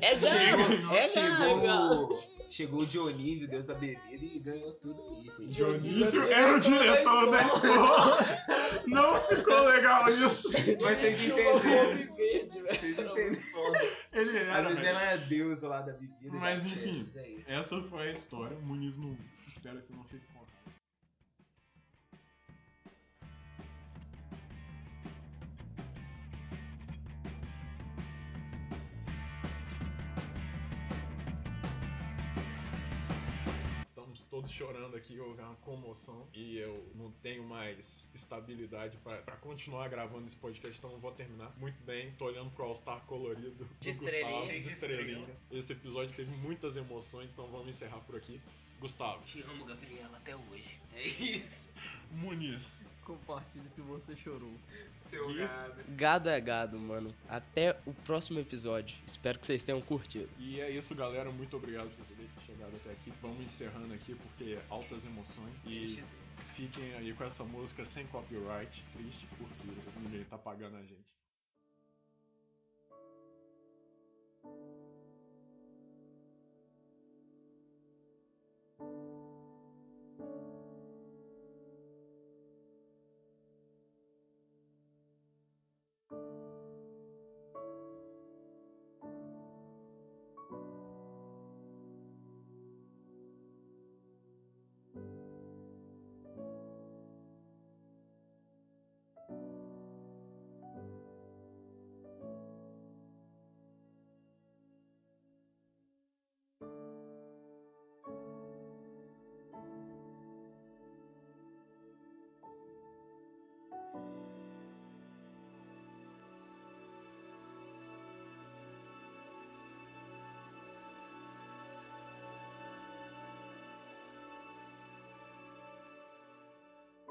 É 0.00 0.14
gado, 0.14 0.94
é 0.96 1.04
Chegou, 1.04 2.16
chegou 2.48 2.80
o 2.82 2.86
Dionísio, 2.86 3.48
deus 3.48 3.64
da 3.64 3.74
bebida, 3.74 4.24
e 4.24 4.38
ganhou 4.38 4.72
tudo 4.74 5.02
isso. 5.24 5.44
Dionísio 5.46 6.22
era 6.24 6.56
o 6.56 6.60
diretor 6.60 7.30
da 7.30 7.38
escola. 7.42 8.18
Não 8.86 9.20
ficou 9.20 9.60
legal 9.64 10.08
isso. 10.10 10.48
Mas 10.80 10.98
vocês 10.98 11.24
entenderam. 11.26 11.58
fome 11.58 12.04
verde, 12.16 12.62
velho. 12.62 12.78
Vocês 12.78 12.98
Era 12.98 13.10
entenderam. 13.10 13.74
Ele 14.12 14.20
Às 14.20 14.34
era, 14.36 14.62
vezes 14.68 14.78
velho. 14.82 14.88
ela 14.88 15.02
é 15.02 15.12
a 15.12 15.16
deusa 15.16 15.68
lá 15.68 15.80
da 15.82 15.92
bebida. 15.92 16.18
e 16.22 16.30
Mas, 16.64 16.86
enfim. 16.86 17.08
é. 17.46 17.54
Essa 17.56 17.80
foi 17.82 18.08
a 18.08 18.12
história. 18.12 18.56
Muniz 18.66 18.98
não. 18.98 19.16
Espero 19.46 19.78
que 19.78 19.84
você 19.84 19.94
não 19.94 20.04
fique 20.04 20.26
todos 34.38 34.52
chorando 34.52 34.96
aqui, 34.96 35.18
houve 35.18 35.42
uma 35.42 35.56
comoção 35.56 36.24
e 36.32 36.58
eu 36.58 36.88
não 36.94 37.10
tenho 37.22 37.42
mais 37.42 38.08
estabilidade 38.14 38.96
pra 38.98 39.16
pra 39.22 39.34
continuar 39.36 39.88
gravando 39.88 40.28
esse 40.28 40.36
podcast, 40.36 40.78
então 40.78 40.92
eu 40.92 41.00
vou 41.00 41.10
terminar. 41.10 41.52
Muito 41.58 41.82
bem, 41.82 42.12
tô 42.12 42.26
olhando 42.26 42.48
pro 42.52 42.64
All-Star 42.64 43.00
colorido 43.06 43.50
do 43.50 43.68
De 43.80 43.92
Gustavo, 43.92 44.06
estrelinha. 44.06 44.38
de 44.38 44.46
Cheio 44.46 44.62
de 44.62 44.68
estrelinha. 44.68 45.36
Esse 45.50 45.72
episódio 45.72 46.14
teve 46.14 46.30
muitas 46.36 46.76
emoções, 46.76 47.28
então 47.32 47.48
vamos 47.48 47.68
encerrar 47.68 47.98
por 48.00 48.14
aqui. 48.14 48.40
Gustavo, 48.80 49.24
Te 49.24 49.42
amo, 49.42 49.64
Gabriela, 49.64 50.16
até 50.18 50.36
hoje. 50.36 50.78
É 50.94 51.02
isso. 51.02 51.68
Muniz, 52.12 52.76
Compartilhe 53.02 53.66
se 53.66 53.80
você 53.80 54.14
chorou. 54.14 54.52
Seu 54.92 55.26
Gui. 55.28 55.38
gado. 55.38 55.84
Gado 55.88 56.28
é 56.28 56.40
gado, 56.40 56.78
mano. 56.78 57.12
Até 57.28 57.76
o 57.86 57.92
próximo 57.92 58.38
episódio. 58.38 58.98
Espero 59.06 59.38
que 59.38 59.46
vocês 59.46 59.62
tenham 59.62 59.80
curtido. 59.80 60.28
E 60.38 60.60
é 60.60 60.70
isso, 60.70 60.94
galera. 60.94 61.32
Muito 61.32 61.56
obrigado 61.56 61.88
por 61.88 62.04
vocês 62.04 62.18
chegado 62.68 62.76
até 62.76 62.92
aqui. 62.92 63.12
Vamos 63.22 63.40
encerrando 63.40 63.92
aqui 63.94 64.14
porque 64.14 64.58
altas 64.68 65.04
emoções. 65.04 65.64
E 65.64 66.02
fiquem 66.48 66.94
aí 66.94 67.12
com 67.14 67.24
essa 67.24 67.44
música 67.44 67.84
sem 67.84 68.06
copyright. 68.06 68.84
Triste 68.92 69.26
porque 69.38 69.68
ninguém 70.00 70.24
tá 70.24 70.36
pagando 70.38 70.76
a 70.76 70.82
gente. 70.82 71.17